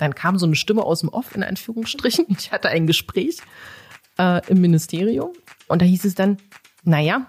dann 0.00 0.14
kam 0.14 0.38
so 0.38 0.46
eine 0.46 0.56
Stimme 0.56 0.82
aus 0.82 1.00
dem 1.00 1.10
Off, 1.10 1.34
in 1.34 1.42
Anführungsstrichen. 1.42 2.26
Ich 2.30 2.52
hatte 2.52 2.68
ein 2.68 2.86
Gespräch 2.86 3.38
äh, 4.18 4.40
im 4.48 4.60
Ministerium 4.60 5.30
und 5.68 5.82
da 5.82 5.86
hieß 5.86 6.04
es 6.04 6.14
dann, 6.14 6.38
naja, 6.84 7.26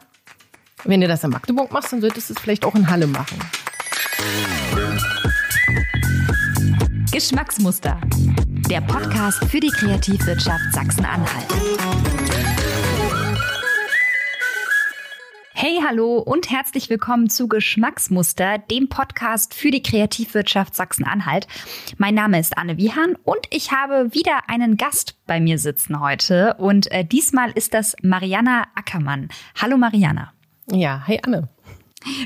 wenn 0.84 1.02
du 1.02 1.07
das 1.07 1.23
in 1.23 1.29
Magdeburg 1.29 1.71
machst, 1.71 1.92
dann 1.94 2.02
solltest 2.02 2.29
du 2.29 2.34
es 2.34 2.39
vielleicht 2.39 2.65
auch 2.65 2.76
in 2.76 2.89
Halle 2.89 3.07
machen. 3.07 3.38
Geschmacksmuster. 7.12 7.99
Der 8.70 8.82
Podcast 8.82 9.44
für 9.46 9.60
die 9.60 9.70
Kreativwirtschaft 9.70 10.74
Sachsen-Anhalt. 10.74 11.71
Hey, 15.64 15.80
hallo 15.88 16.18
und 16.18 16.50
herzlich 16.50 16.89
willkommen 16.89 17.30
zu 17.30 17.48
Geschmacksmuster, 17.48 18.57
dem 18.57 18.89
Podcast 18.89 19.54
für 19.54 19.70
die 19.70 19.84
Kreativwirtschaft 19.84 20.73
Sachsen-Anhalt. 20.73 21.46
Mein 22.00 22.16
Name 22.16 22.39
ist 22.39 22.57
Anne 22.57 22.78
Wiehan 22.78 23.16
und 23.25 23.41
ich 23.52 23.71
habe 23.71 24.11
wieder 24.11 24.50
einen 24.50 24.75
Gast 24.75 25.18
bei 25.28 25.39
mir 25.39 25.60
sitzen 25.60 26.00
heute 26.00 26.56
und 26.56 26.92
äh, 26.92 27.06
diesmal 27.06 27.51
ist 27.51 27.75
das 27.75 27.96
Mariana 28.01 28.64
Ackermann. 28.74 29.29
Hallo 29.61 29.78
Mariana. 29.78 30.34
Ja, 30.71 31.04
hey 31.06 31.20
Anne. 31.21 31.47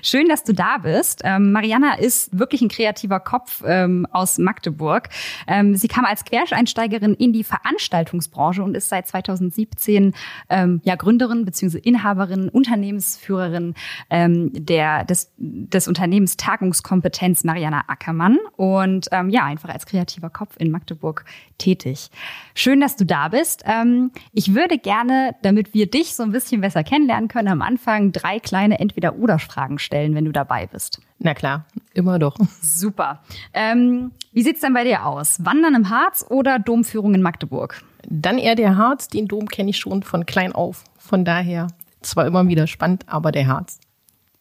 Schön, 0.02 0.29
dass 0.29 0.43
du 0.43 0.53
da 0.53 0.77
bist. 0.77 1.21
Ähm, 1.23 1.52
Mariana 1.52 1.95
ist 1.95 2.38
wirklich 2.38 2.61
ein 2.61 2.70
kreativer 2.70 3.20
Kopf 3.20 3.61
ähm, 3.66 4.07
aus 4.11 4.38
Magdeburg. 4.38 5.09
Ähm, 5.47 5.75
sie 5.75 5.88
kam 5.88 6.05
als 6.05 6.23
Quereinsteigerin 6.23 7.13
in 7.13 7.33
die 7.33 7.43
Veranstaltungsbranche 7.43 8.63
und 8.63 8.75
ist 8.75 8.89
seit 8.89 9.07
2017 9.07 10.13
ähm, 10.49 10.81
ja 10.83 10.95
Gründerin 10.95 11.45
bzw. 11.45 11.77
Inhaberin, 11.80 12.47
Unternehmensführerin 12.49 13.73
ähm, 14.09 14.52
der, 14.53 15.03
des, 15.03 15.33
des 15.38 15.88
Unternehmens 15.88 16.38
Tagungskompetenz 16.38 17.44
Mariana 17.44 17.83
Ackermann 17.88 18.38
und 18.55 19.07
ähm, 19.11 19.30
ja, 19.30 19.44
einfach 19.44 19.69
als 19.69 19.85
kreativer 19.85 20.30
Kopf 20.30 20.55
in 20.57 20.71
Magdeburg 20.71 21.25
tätig. 21.57 22.09
Schön, 22.53 22.80
dass 22.80 22.95
du 22.95 23.05
da 23.05 23.27
bist. 23.27 23.63
Ähm, 23.66 24.11
ich 24.31 24.53
würde 24.53 24.78
gerne, 24.78 25.35
damit 25.41 25.73
wir 25.73 25.89
dich 25.89 26.16
so 26.16 26.23
ein 26.23 26.31
bisschen 26.31 26.61
besser 26.61 26.83
kennenlernen 26.83 27.28
können, 27.28 27.50
am 27.50 27.61
Anfang 27.61 28.11
drei 28.11 28.39
kleine 28.39 28.80
Entweder-Oder-Fragen 28.80 29.64
Fragen 29.66 29.80
stellen, 29.80 30.13
wenn 30.13 30.25
du 30.25 30.31
dabei 30.31 30.67
bist. 30.67 31.02
Na 31.17 31.33
klar, 31.33 31.66
immer 31.94 32.19
doch. 32.19 32.38
Super. 32.61 33.23
Ähm, 33.53 34.11
wie 34.31 34.44
sieht's 34.44 34.61
denn 34.61 34.73
bei 34.73 34.83
dir 34.83 35.05
aus? 35.05 35.44
Wandern 35.44 35.73
im 35.73 35.89
Harz 35.89 36.23
oder 36.30 36.59
Domführung 36.59 37.16
in 37.16 37.23
Magdeburg? 37.23 37.81
Dann 38.07 38.38
eher 38.38 38.53
der 38.53 38.77
Harz. 38.77 39.07
Den 39.07 39.27
Dom 39.27 39.47
kenne 39.47 39.72
ich 39.72 39.77
schon 39.77 40.03
von 40.03 40.27
klein 40.27 40.53
auf. 40.53 40.83
Von 40.99 41.25
daher 41.25 41.67
zwar 42.02 42.27
immer 42.27 42.47
wieder 42.47 42.67
spannend, 42.67 43.05
aber 43.07 43.31
der 43.31 43.47
Harz. 43.47 43.80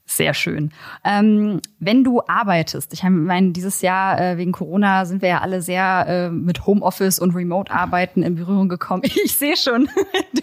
Sehr 0.07 0.35
schön. 0.35 0.71
Ähm, 1.03 1.61
wenn 1.79 2.05
du 2.05 2.21
arbeitest, 2.27 2.93
ich 2.93 3.03
meine, 3.05 3.53
dieses 3.53 3.81
Jahr 3.81 4.21
äh, 4.21 4.37
wegen 4.37 4.53
Corona 4.53 5.07
sind 5.07 5.23
wir 5.23 5.31
ja 5.31 5.41
alle 5.41 5.63
sehr 5.63 6.05
äh, 6.07 6.31
mit 6.31 6.67
Homeoffice 6.67 7.19
und 7.19 7.35
Remote-Arbeiten 7.35 8.23
in 8.23 8.35
Berührung 8.35 8.69
gekommen. 8.69 9.03
Ich 9.25 9.37
sehe 9.37 9.57
schon, 9.57 9.89
du, 10.35 10.43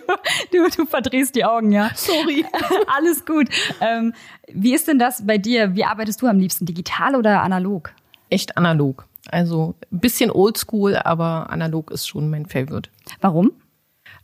du, 0.51 0.69
du 0.75 0.85
verdrehst 0.85 1.35
die 1.35 1.45
Augen, 1.45 1.71
ja. 1.71 1.91
Sorry. 1.93 2.43
Alles 2.97 3.25
gut. 3.25 3.47
Ähm, 3.79 4.13
wie 4.47 4.73
ist 4.73 4.87
denn 4.87 4.97
das 4.97 5.25
bei 5.25 5.37
dir? 5.37 5.75
Wie 5.75 5.85
arbeitest 5.85 6.21
du 6.21 6.27
am 6.27 6.39
liebsten, 6.39 6.65
digital 6.65 7.15
oder 7.15 7.43
analog? 7.43 7.91
Echt 8.29 8.57
analog. 8.57 9.05
Also 9.29 9.75
ein 9.91 9.99
bisschen 9.99 10.31
oldschool, 10.31 10.95
aber 10.95 11.49
analog 11.51 11.91
ist 11.91 12.07
schon 12.07 12.29
mein 12.29 12.47
Favorite. 12.47 12.89
Warum? 13.19 13.51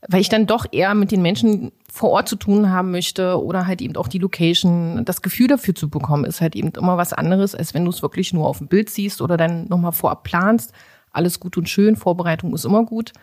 Weil 0.07 0.21
ich 0.21 0.29
dann 0.29 0.45
doch 0.45 0.65
eher 0.71 0.93
mit 0.93 1.11
den 1.11 1.21
Menschen 1.21 1.71
vor 1.91 2.11
Ort 2.11 2.29
zu 2.29 2.35
tun 2.35 2.69
haben 2.69 2.91
möchte 2.91 3.41
oder 3.41 3.65
halt 3.65 3.81
eben 3.81 3.95
auch 3.95 4.07
die 4.07 4.19
Location. 4.19 5.03
Das 5.05 5.21
Gefühl 5.21 5.47
dafür 5.47 5.73
zu 5.73 5.89
bekommen, 5.89 6.25
ist 6.25 6.41
halt 6.41 6.55
eben 6.55 6.71
immer 6.77 6.97
was 6.97 7.13
anderes, 7.13 7.55
als 7.55 7.73
wenn 7.73 7.85
du 7.85 7.91
es 7.91 8.01
wirklich 8.01 8.33
nur 8.33 8.47
auf 8.47 8.59
dem 8.59 8.67
Bild 8.67 8.89
siehst 8.89 9.21
oder 9.21 9.37
dann 9.37 9.67
nochmal 9.67 9.93
vorab 9.93 10.23
planst. 10.23 10.73
Alles 11.11 11.39
gut 11.39 11.57
und 11.57 11.67
schön, 11.67 11.95
Vorbereitung 11.95 12.53
ist 12.53 12.65
immer 12.65 12.85
gut. 12.85 13.13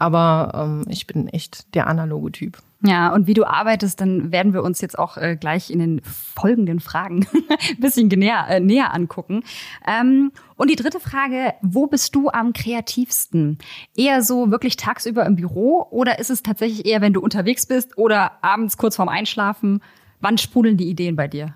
Aber 0.00 0.52
ähm, 0.54 0.84
ich 0.88 1.06
bin 1.06 1.28
echt 1.28 1.74
der 1.74 1.86
analoge 1.86 2.32
Typ. 2.32 2.58
Ja, 2.82 3.12
und 3.12 3.26
wie 3.26 3.34
du 3.34 3.44
arbeitest, 3.44 4.00
dann 4.00 4.32
werden 4.32 4.54
wir 4.54 4.62
uns 4.62 4.80
jetzt 4.80 4.98
auch 4.98 5.18
äh, 5.18 5.36
gleich 5.36 5.70
in 5.70 5.78
den 5.78 6.00
folgenden 6.00 6.80
Fragen 6.80 7.26
ein 7.68 7.80
bisschen 7.80 8.08
näher, 8.08 8.46
äh, 8.48 8.60
näher 8.60 8.94
angucken. 8.94 9.44
Ähm, 9.86 10.32
und 10.56 10.70
die 10.70 10.76
dritte 10.76 11.00
Frage, 11.00 11.52
wo 11.60 11.86
bist 11.86 12.14
du 12.14 12.30
am 12.30 12.54
kreativsten? 12.54 13.58
Eher 13.94 14.22
so 14.22 14.50
wirklich 14.50 14.78
tagsüber 14.78 15.26
im 15.26 15.36
Büro 15.36 15.86
oder 15.90 16.18
ist 16.18 16.30
es 16.30 16.42
tatsächlich 16.42 16.86
eher, 16.86 17.02
wenn 17.02 17.12
du 17.12 17.20
unterwegs 17.20 17.66
bist 17.66 17.98
oder 17.98 18.42
abends 18.42 18.78
kurz 18.78 18.96
vorm 18.96 19.10
Einschlafen? 19.10 19.82
Wann 20.20 20.38
sprudeln 20.38 20.78
die 20.78 20.88
Ideen 20.88 21.16
bei 21.16 21.28
dir? 21.28 21.54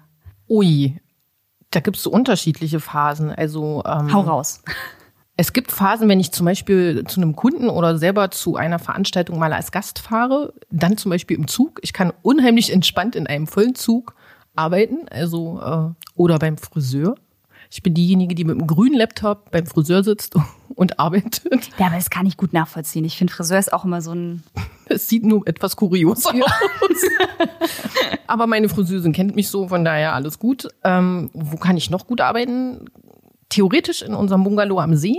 Ui, 0.51 1.01
da 1.71 1.81
gibt's 1.81 2.03
so 2.03 2.11
unterschiedliche 2.11 2.81
Phasen. 2.81 3.31
Also 3.31 3.83
ähm, 3.87 4.13
Hau 4.13 4.21
raus. 4.21 4.63
Es 5.37 5.53
gibt 5.53 5.73
Phasen, 5.73 6.09
wenn 6.09 6.21
ich 6.21 6.31
zum 6.31 6.47
Beispiel 6.47 7.05
zu 7.09 7.21
einem 7.21 7.35
Kunden 7.35 7.69
oder 7.69 7.99
selber 7.99 8.31
zu 8.31 8.57
einer 8.57 8.79
Veranstaltung 8.79 9.39
mal 9.39 9.53
als 9.53 9.73
Gast 9.73 9.99
fahre, 9.99 10.55
dann 10.71 10.97
zum 10.97 11.11
Beispiel 11.11 11.37
im 11.37 11.49
Zug. 11.49 11.81
Ich 11.83 11.93
kann 11.93 12.13
unheimlich 12.23 12.73
entspannt 12.73 13.17
in 13.17 13.27
einem 13.27 13.49
vollen 13.49 13.75
Zug 13.75 14.15
arbeiten, 14.55 15.09
also 15.11 15.61
äh, 15.61 16.05
oder 16.15 16.39
beim 16.39 16.57
Friseur. 16.57 17.17
Ich 17.69 17.83
bin 17.83 17.95
diejenige, 17.95 18.37
die 18.37 18.45
mit 18.45 18.57
einem 18.57 18.69
grünen 18.69 18.97
Laptop 18.97 19.51
beim 19.51 19.67
Friseur 19.67 20.05
sitzt 20.05 20.37
und 20.77 21.01
arbeitet. 21.01 21.71
Ja, 21.79 21.87
aber 21.87 21.97
das 21.97 22.11
kann 22.11 22.27
ich 22.27 22.37
gut 22.37 22.53
nachvollziehen. 22.53 23.05
Ich 23.05 23.19
finde, 23.19 23.33
Friseur 23.33 23.59
ist 23.59 23.73
auch 23.73 23.85
immer 23.85 24.01
so 24.01 24.13
ein. 24.13 24.43
Es 24.87 25.09
sieht 25.09 25.25
nur 25.25 25.49
etwas 25.49 25.77
kurios 25.77 26.27
aus. 26.27 26.35
aber 28.27 28.47
meine 28.47 28.69
Friseurin 28.69 29.15
kennt 29.15 29.35
mich 29.35 29.49
so, 29.49 29.67
von 29.69 29.83
daher 29.83 30.13
alles 30.13 30.39
gut. 30.39 30.69
Ähm, 30.85 31.31
wo 31.33 31.57
kann 31.57 31.79
ich 31.79 31.89
noch 31.89 32.07
gut 32.07 32.21
arbeiten? 32.21 32.91
Theoretisch 33.55 34.03
in 34.03 34.15
unserem 34.15 34.43
Bungalow 34.43 34.81
am 34.81 34.97
See, 34.97 35.17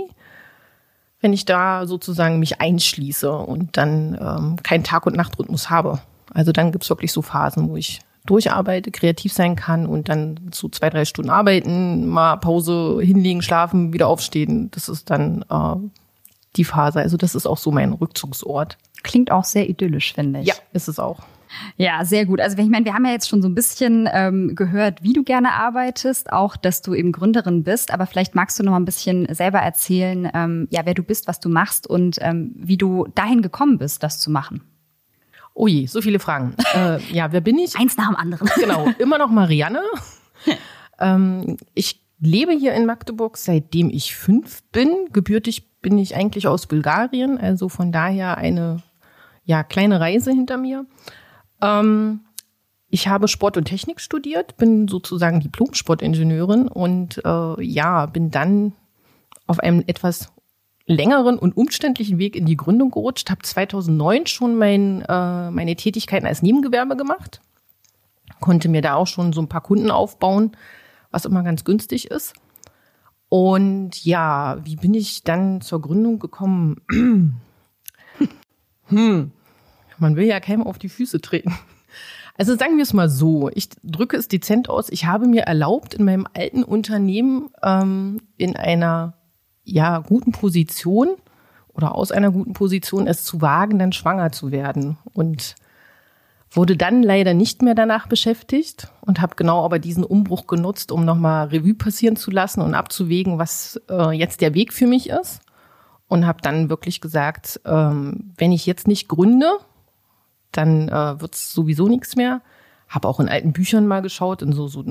wenn 1.20 1.32
ich 1.32 1.46
da 1.46 1.86
sozusagen 1.86 2.38
mich 2.38 2.60
einschließe 2.60 3.32
und 3.32 3.76
dann 3.76 4.18
ähm, 4.20 4.56
keinen 4.62 4.84
Tag- 4.84 5.06
und 5.06 5.16
Nachtrhythmus 5.16 5.70
habe. 5.70 6.00
Also 6.34 6.52
dann 6.52 6.70
gibt's 6.70 6.90
wirklich 6.90 7.12
so 7.12 7.22
Phasen, 7.22 7.70
wo 7.70 7.76
ich 7.76 8.00
durcharbeite, 8.26 8.90
kreativ 8.90 9.32
sein 9.32 9.56
kann 9.56 9.86
und 9.86 10.08
dann 10.08 10.50
so 10.52 10.68
zwei, 10.68 10.90
drei 10.90 11.04
Stunden 11.04 11.30
arbeiten, 11.30 12.06
mal 12.06 12.36
Pause 12.36 12.98
hinlegen, 13.00 13.40
schlafen, 13.40 13.92
wieder 13.92 14.08
aufstehen. 14.08 14.70
Das 14.72 14.88
ist 14.88 15.08
dann 15.08 15.44
äh, 15.48 15.76
die 16.56 16.64
Phase. 16.64 17.00
Also 17.00 17.16
das 17.16 17.34
ist 17.34 17.46
auch 17.46 17.58
so 17.58 17.70
mein 17.70 17.92
Rückzugsort. 17.92 18.76
Klingt 19.02 19.30
auch 19.30 19.44
sehr 19.44 19.68
idyllisch, 19.70 20.12
finde 20.12 20.40
ich. 20.40 20.48
Ja, 20.48 20.54
ist 20.72 20.88
es 20.88 20.98
auch. 20.98 21.20
Ja, 21.76 22.04
sehr 22.04 22.26
gut. 22.26 22.40
Also 22.40 22.56
ich 22.58 22.68
meine, 22.68 22.84
wir 22.84 22.94
haben 22.94 23.04
ja 23.04 23.12
jetzt 23.12 23.28
schon 23.28 23.42
so 23.42 23.48
ein 23.48 23.54
bisschen 23.54 24.08
ähm, 24.12 24.54
gehört, 24.54 25.02
wie 25.02 25.12
du 25.12 25.22
gerne 25.22 25.52
arbeitest, 25.52 26.32
auch, 26.32 26.56
dass 26.56 26.82
du 26.82 26.94
eben 26.94 27.12
Gründerin 27.12 27.64
bist. 27.64 27.92
Aber 27.92 28.06
vielleicht 28.06 28.34
magst 28.34 28.58
du 28.58 28.62
noch 28.62 28.72
mal 28.72 28.80
ein 28.80 28.84
bisschen 28.84 29.32
selber 29.34 29.58
erzählen, 29.58 30.30
ähm, 30.34 30.68
ja, 30.70 30.82
wer 30.84 30.94
du 30.94 31.02
bist, 31.02 31.28
was 31.28 31.40
du 31.40 31.48
machst 31.48 31.86
und 31.86 32.18
ähm, 32.20 32.52
wie 32.56 32.76
du 32.76 33.06
dahin 33.14 33.42
gekommen 33.42 33.78
bist, 33.78 34.02
das 34.02 34.18
zu 34.18 34.30
machen. 34.30 34.62
Oh 35.54 35.66
je, 35.66 35.86
so 35.86 36.02
viele 36.02 36.18
Fragen. 36.18 36.54
äh, 36.74 37.00
ja, 37.12 37.32
wer 37.32 37.40
bin 37.40 37.58
ich? 37.58 37.76
Eins 37.76 37.96
nach 37.96 38.08
dem 38.08 38.16
anderen. 38.16 38.48
Genau, 38.60 38.88
immer 38.98 39.18
noch 39.18 39.30
Marianne. 39.30 39.80
ähm, 41.00 41.56
ich 41.74 42.02
lebe 42.20 42.52
hier 42.52 42.74
in 42.74 42.86
Magdeburg, 42.86 43.36
seitdem 43.36 43.90
ich 43.90 44.14
fünf 44.16 44.62
bin. 44.72 44.90
Gebürtig 45.12 45.80
bin 45.80 45.98
ich 45.98 46.16
eigentlich 46.16 46.46
aus 46.48 46.66
Bulgarien, 46.66 47.38
also 47.38 47.68
von 47.68 47.92
daher 47.92 48.38
eine 48.38 48.82
ja, 49.44 49.62
kleine 49.62 50.00
Reise 50.00 50.32
hinter 50.32 50.58
mir. 50.58 50.84
Ähm, 51.62 52.20
ich 52.88 53.08
habe 53.08 53.28
Sport 53.28 53.56
und 53.56 53.64
Technik 53.64 54.00
studiert, 54.00 54.56
bin 54.56 54.88
sozusagen 54.88 55.40
Diplom-Sportingenieurin 55.40 56.68
und 56.68 57.20
äh, 57.24 57.62
ja, 57.62 58.06
bin 58.06 58.30
dann 58.30 58.72
auf 59.46 59.60
einem 59.60 59.82
etwas 59.86 60.32
längeren 60.86 61.38
und 61.38 61.56
umständlichen 61.56 62.18
Weg 62.18 62.36
in 62.36 62.46
die 62.46 62.56
Gründung 62.56 62.90
gerutscht, 62.90 63.28
habe 63.30 63.42
2009 63.42 64.26
schon 64.26 64.56
mein, 64.56 65.02
äh, 65.02 65.50
meine 65.50 65.74
Tätigkeiten 65.74 66.26
als 66.26 66.42
Nebengewerbe 66.42 66.96
gemacht, 66.96 67.40
konnte 68.40 68.68
mir 68.68 68.82
da 68.82 68.94
auch 68.94 69.08
schon 69.08 69.32
so 69.32 69.40
ein 69.40 69.48
paar 69.48 69.62
Kunden 69.62 69.90
aufbauen, 69.90 70.56
was 71.10 71.24
immer 71.24 71.42
ganz 71.42 71.64
günstig 71.64 72.10
ist. 72.10 72.34
Und 73.28 74.04
ja, 74.04 74.58
wie 74.64 74.76
bin 74.76 74.94
ich 74.94 75.24
dann 75.24 75.60
zur 75.60 75.80
Gründung 75.82 76.20
gekommen? 76.20 76.80
hm, 78.86 79.32
man 79.98 80.16
will 80.16 80.26
ja 80.26 80.40
keinem 80.40 80.62
auf 80.62 80.78
die 80.78 80.88
Füße 80.88 81.20
treten. 81.20 81.56
Also 82.38 82.54
sagen 82.56 82.76
wir 82.76 82.82
es 82.82 82.92
mal 82.92 83.08
so, 83.08 83.48
ich 83.54 83.70
drücke 83.82 84.16
es 84.16 84.28
dezent 84.28 84.68
aus, 84.68 84.90
ich 84.90 85.06
habe 85.06 85.26
mir 85.26 85.44
erlaubt, 85.44 85.94
in 85.94 86.04
meinem 86.04 86.26
alten 86.34 86.64
Unternehmen 86.64 87.48
ähm, 87.62 88.20
in 88.36 88.56
einer 88.56 89.14
ja 89.64 90.00
guten 90.00 90.32
Position 90.32 91.08
oder 91.68 91.94
aus 91.94 92.12
einer 92.12 92.30
guten 92.30 92.52
Position 92.52 93.06
es 93.06 93.24
zu 93.24 93.40
wagen, 93.40 93.78
dann 93.78 93.92
schwanger 93.92 94.32
zu 94.32 94.50
werden. 94.50 94.98
Und 95.14 95.56
wurde 96.50 96.76
dann 96.76 97.02
leider 97.02 97.34
nicht 97.34 97.62
mehr 97.62 97.74
danach 97.74 98.06
beschäftigt 98.06 98.90
und 99.02 99.20
habe 99.20 99.36
genau 99.36 99.64
aber 99.64 99.78
diesen 99.78 100.04
Umbruch 100.04 100.46
genutzt, 100.46 100.90
um 100.90 101.04
nochmal 101.04 101.48
Revue 101.48 101.74
passieren 101.74 102.16
zu 102.16 102.30
lassen 102.30 102.62
und 102.62 102.74
abzuwägen, 102.74 103.38
was 103.38 103.80
äh, 103.90 104.12
jetzt 104.12 104.40
der 104.40 104.54
Weg 104.54 104.72
für 104.72 104.86
mich 104.86 105.10
ist. 105.10 105.40
Und 106.08 106.24
habe 106.24 106.40
dann 106.40 106.70
wirklich 106.70 107.00
gesagt, 107.00 107.60
ähm, 107.64 108.32
wenn 108.36 108.52
ich 108.52 108.64
jetzt 108.64 108.86
nicht 108.86 109.08
gründe, 109.08 109.58
dann 110.56 110.88
äh, 110.88 111.20
wird 111.20 111.34
es 111.34 111.52
sowieso 111.52 111.88
nichts 111.88 112.16
mehr. 112.16 112.42
Habe 112.88 113.08
auch 113.08 113.18
in 113.18 113.28
alten 113.28 113.52
Büchern 113.52 113.86
mal 113.86 114.00
geschaut, 114.00 114.42
in 114.42 114.52
so, 114.52 114.68
so 114.68 114.84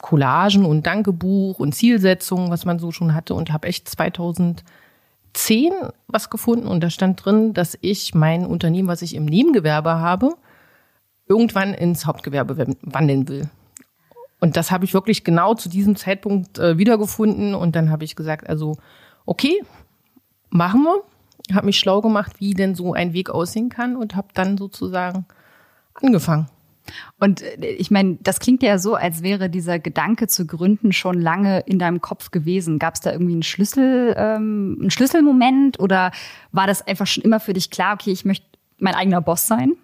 Collagen 0.00 0.64
und 0.64 0.86
Dankebuch 0.86 1.58
und 1.58 1.74
Zielsetzungen, 1.74 2.50
was 2.50 2.64
man 2.64 2.78
so 2.78 2.92
schon 2.92 3.14
hatte 3.14 3.34
und 3.34 3.52
habe 3.52 3.66
echt 3.66 3.88
2010 3.88 4.64
2010 5.32 5.72
was 6.08 6.30
gefunden 6.30 6.66
und 6.66 6.82
da 6.82 6.90
stand 6.90 7.24
drin, 7.24 7.54
dass 7.54 7.78
ich 7.80 8.14
mein 8.14 8.46
Unternehmen, 8.46 8.88
was 8.88 9.02
ich 9.02 9.14
im 9.14 9.24
Nebengewerbe 9.24 9.90
habe, 9.90 10.34
irgendwann 11.26 11.74
ins 11.74 12.06
Hauptgewerbe 12.06 12.76
wandeln 12.82 13.28
will. 13.28 13.48
Und 14.40 14.56
das 14.56 14.70
habe 14.70 14.84
ich 14.84 14.92
wirklich 14.92 15.24
genau 15.24 15.54
zu 15.54 15.68
diesem 15.68 15.96
Zeitpunkt 15.96 16.58
äh, 16.58 16.76
wiedergefunden 16.76 17.54
und 17.54 17.76
dann 17.76 17.90
habe 17.90 18.04
ich 18.04 18.16
gesagt, 18.16 18.48
also 18.48 18.76
okay, 19.24 19.62
machen 20.50 20.82
wir. 20.82 21.02
Habe 21.52 21.66
mich 21.66 21.78
schlau 21.78 22.00
gemacht, 22.00 22.34
wie 22.38 22.54
denn 22.54 22.74
so 22.74 22.94
ein 22.94 23.12
Weg 23.12 23.30
aussehen 23.30 23.68
kann 23.68 23.96
und 23.96 24.14
habe 24.14 24.28
dann 24.34 24.56
sozusagen 24.58 25.26
angefangen. 25.94 26.48
Und 27.18 27.42
äh, 27.42 27.66
ich 27.66 27.90
meine, 27.90 28.18
das 28.20 28.40
klingt 28.40 28.62
ja 28.62 28.78
so, 28.78 28.94
als 28.94 29.22
wäre 29.22 29.48
dieser 29.48 29.78
Gedanke 29.78 30.26
zu 30.26 30.46
gründen 30.46 30.92
schon 30.92 31.20
lange 31.20 31.60
in 31.60 31.78
deinem 31.78 32.00
Kopf 32.00 32.30
gewesen. 32.30 32.78
Gab 32.78 32.94
es 32.94 33.00
da 33.00 33.12
irgendwie 33.12 33.32
einen 33.32 33.42
Schlüssel, 33.42 34.14
ähm, 34.16 34.78
einen 34.80 34.90
Schlüsselmoment 34.90 35.80
oder 35.80 36.12
war 36.52 36.66
das 36.66 36.86
einfach 36.86 37.06
schon 37.06 37.24
immer 37.24 37.40
für 37.40 37.52
dich 37.52 37.70
klar, 37.70 37.94
okay, 37.94 38.10
ich 38.10 38.24
möchte 38.24 38.46
mein 38.78 38.94
eigener 38.94 39.20
Boss 39.20 39.46
sein? 39.46 39.74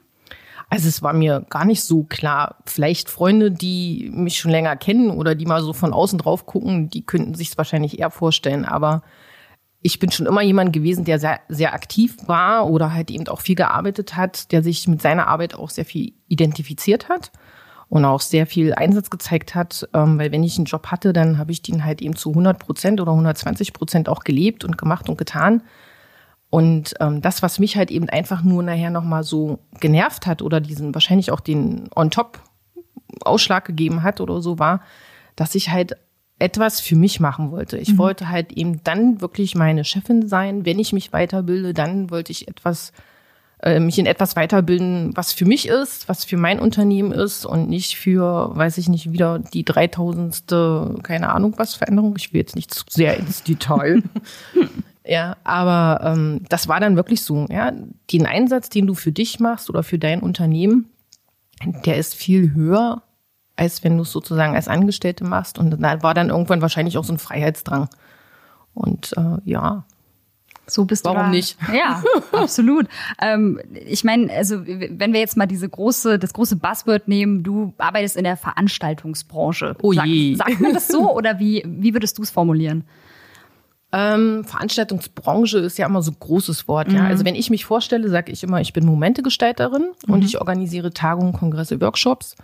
Also 0.70 0.88
es 0.88 1.02
war 1.02 1.14
mir 1.14 1.46
gar 1.48 1.64
nicht 1.64 1.82
so 1.82 2.02
klar. 2.02 2.56
Vielleicht 2.66 3.08
Freunde, 3.08 3.50
die 3.50 4.10
mich 4.12 4.38
schon 4.38 4.50
länger 4.50 4.76
kennen 4.76 5.10
oder 5.10 5.34
die 5.34 5.46
mal 5.46 5.62
so 5.62 5.72
von 5.72 5.94
außen 5.94 6.18
drauf 6.18 6.44
gucken, 6.44 6.90
die 6.90 7.06
könnten 7.06 7.34
sich 7.34 7.48
es 7.48 7.58
wahrscheinlich 7.58 7.98
eher 7.98 8.10
vorstellen. 8.10 8.66
Aber 8.66 9.02
ich 9.80 9.98
bin 9.98 10.10
schon 10.10 10.26
immer 10.26 10.42
jemand 10.42 10.72
gewesen, 10.72 11.04
der 11.04 11.18
sehr, 11.18 11.40
sehr 11.48 11.72
aktiv 11.72 12.16
war 12.26 12.68
oder 12.68 12.92
halt 12.92 13.10
eben 13.10 13.28
auch 13.28 13.40
viel 13.40 13.54
gearbeitet 13.54 14.16
hat, 14.16 14.50
der 14.50 14.62
sich 14.62 14.88
mit 14.88 15.00
seiner 15.00 15.28
Arbeit 15.28 15.54
auch 15.54 15.70
sehr 15.70 15.84
viel 15.84 16.14
identifiziert 16.26 17.08
hat 17.08 17.30
und 17.88 18.04
auch 18.04 18.20
sehr 18.20 18.46
viel 18.46 18.74
Einsatz 18.74 19.08
gezeigt 19.08 19.54
hat, 19.54 19.88
ähm, 19.94 20.18
weil 20.18 20.32
wenn 20.32 20.42
ich 20.42 20.56
einen 20.56 20.66
Job 20.66 20.88
hatte, 20.88 21.12
dann 21.12 21.38
habe 21.38 21.52
ich 21.52 21.62
den 21.62 21.84
halt 21.84 22.02
eben 22.02 22.16
zu 22.16 22.30
100 22.30 22.58
Prozent 22.58 23.00
oder 23.00 23.12
120 23.12 23.72
Prozent 23.72 24.08
auch 24.08 24.24
gelebt 24.24 24.64
und 24.64 24.76
gemacht 24.76 25.08
und 25.08 25.16
getan. 25.16 25.62
Und 26.50 26.94
ähm, 27.00 27.22
das, 27.22 27.42
was 27.42 27.58
mich 27.58 27.76
halt 27.76 27.90
eben 27.90 28.08
einfach 28.08 28.42
nur 28.42 28.62
nachher 28.62 28.90
nochmal 28.90 29.22
so 29.22 29.60
genervt 29.80 30.26
hat 30.26 30.42
oder 30.42 30.60
diesen 30.60 30.94
wahrscheinlich 30.94 31.30
auch 31.30 31.40
den 31.40 31.88
On-Top-Ausschlag 31.94 33.64
gegeben 33.64 34.02
hat 34.02 34.20
oder 34.20 34.40
so, 34.40 34.58
war, 34.58 34.80
dass 35.36 35.54
ich 35.54 35.70
halt 35.70 35.96
etwas 36.38 36.80
für 36.80 36.96
mich 36.96 37.20
machen 37.20 37.50
wollte. 37.50 37.78
Ich 37.78 37.94
mhm. 37.94 37.98
wollte 37.98 38.28
halt 38.28 38.52
eben 38.52 38.80
dann 38.84 39.20
wirklich 39.20 39.54
meine 39.54 39.84
Chefin 39.84 40.28
sein. 40.28 40.64
Wenn 40.64 40.78
ich 40.78 40.92
mich 40.92 41.12
weiterbilde, 41.12 41.74
dann 41.74 42.10
wollte 42.10 42.30
ich 42.30 42.46
etwas, 42.46 42.92
äh, 43.60 43.80
mich 43.80 43.98
in 43.98 44.06
etwas 44.06 44.36
weiterbilden, 44.36 45.16
was 45.16 45.32
für 45.32 45.46
mich 45.46 45.66
ist, 45.66 46.08
was 46.08 46.24
für 46.24 46.36
mein 46.36 46.60
Unternehmen 46.60 47.10
ist 47.10 47.44
und 47.44 47.68
nicht 47.68 47.96
für, 47.96 48.50
weiß 48.54 48.78
ich 48.78 48.88
nicht, 48.88 49.12
wieder 49.12 49.40
die 49.40 49.64
dreitausendste, 49.64 50.96
keine 51.02 51.32
Ahnung 51.32 51.54
was 51.56 51.74
Veränderung. 51.74 52.14
Ich 52.16 52.32
will 52.32 52.40
jetzt 52.40 52.56
nicht 52.56 52.72
zu 52.72 52.84
sehr 52.88 53.16
ins 53.16 53.42
Detail. 53.42 54.02
ja, 55.04 55.36
aber 55.42 56.04
ähm, 56.04 56.42
das 56.48 56.68
war 56.68 56.78
dann 56.78 56.94
wirklich 56.94 57.22
so. 57.22 57.46
Ja, 57.50 57.72
den 58.12 58.26
Einsatz, 58.26 58.68
den 58.68 58.86
du 58.86 58.94
für 58.94 59.12
dich 59.12 59.40
machst 59.40 59.68
oder 59.70 59.82
für 59.82 59.98
dein 59.98 60.20
Unternehmen, 60.20 60.88
der 61.84 61.96
ist 61.96 62.14
viel 62.14 62.54
höher 62.54 63.02
als 63.58 63.82
wenn 63.82 63.96
du 63.96 64.04
es 64.04 64.12
sozusagen 64.12 64.54
als 64.54 64.68
Angestellte 64.68 65.24
machst. 65.24 65.58
Und 65.58 65.82
da 65.82 66.02
war 66.02 66.14
dann 66.14 66.30
irgendwann 66.30 66.62
wahrscheinlich 66.62 66.96
auch 66.96 67.04
so 67.04 67.12
ein 67.12 67.18
Freiheitsdrang. 67.18 67.88
Und 68.72 69.12
äh, 69.16 69.38
ja. 69.44 69.84
So 70.68 70.84
bist 70.84 71.04
Warum 71.04 71.16
du. 71.16 71.20
Warum 71.22 71.30
nicht? 71.32 71.56
Ja, 71.74 72.02
absolut. 72.32 72.86
Ähm, 73.20 73.60
ich 73.86 74.04
meine, 74.04 74.32
also 74.32 74.64
wenn 74.64 75.12
wir 75.12 75.18
jetzt 75.18 75.36
mal 75.36 75.46
diese 75.46 75.68
große, 75.68 76.20
das 76.20 76.32
große 76.34 76.56
Buzzword 76.56 77.08
nehmen, 77.08 77.42
du 77.42 77.74
arbeitest 77.78 78.16
in 78.16 78.24
der 78.24 78.36
Veranstaltungsbranche. 78.36 79.74
Oh 79.82 79.92
je. 79.92 80.36
Sag, 80.36 80.48
sagt 80.48 80.60
man 80.60 80.72
das 80.72 80.86
so 80.86 81.12
oder 81.12 81.40
wie, 81.40 81.64
wie 81.66 81.94
würdest 81.94 82.18
du 82.18 82.22
es 82.22 82.30
formulieren? 82.30 82.84
Ähm, 83.90 84.44
Veranstaltungsbranche 84.44 85.58
ist 85.58 85.78
ja 85.78 85.86
immer 85.86 86.02
so 86.02 86.12
ein 86.12 86.16
großes 86.20 86.68
Wort. 86.68 86.92
Ja? 86.92 87.02
Mhm. 87.02 87.06
Also 87.08 87.24
wenn 87.24 87.34
ich 87.34 87.50
mich 87.50 87.64
vorstelle, 87.64 88.08
sage 88.08 88.30
ich 88.30 88.44
immer, 88.44 88.60
ich 88.60 88.72
bin 88.72 88.84
Momentegestalterin 88.84 89.90
mhm. 90.06 90.14
und 90.14 90.24
ich 90.24 90.38
organisiere 90.38 90.92
Tagungen, 90.92 91.32
Kongresse, 91.32 91.80
Workshops. 91.80 92.36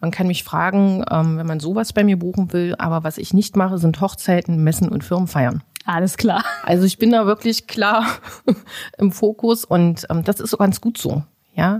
Man 0.00 0.10
kann 0.10 0.26
mich 0.26 0.44
fragen, 0.44 1.04
ähm, 1.10 1.36
wenn 1.36 1.46
man 1.46 1.60
sowas 1.60 1.92
bei 1.92 2.04
mir 2.04 2.18
buchen 2.18 2.52
will, 2.52 2.74
aber 2.78 3.04
was 3.04 3.18
ich 3.18 3.34
nicht 3.34 3.56
mache, 3.56 3.78
sind 3.78 4.00
Hochzeiten, 4.00 4.62
Messen 4.64 4.88
und 4.88 5.04
Firmenfeiern. 5.04 5.62
Alles 5.84 6.16
klar. 6.16 6.44
Also 6.64 6.84
ich 6.84 6.98
bin 6.98 7.10
da 7.10 7.26
wirklich 7.26 7.66
klar 7.66 8.06
im 8.98 9.12
Fokus 9.12 9.64
und 9.64 10.06
ähm, 10.10 10.24
das 10.24 10.40
ist 10.40 10.50
so 10.50 10.56
ganz 10.56 10.80
gut 10.80 10.98
so, 10.98 11.22
ja. 11.54 11.78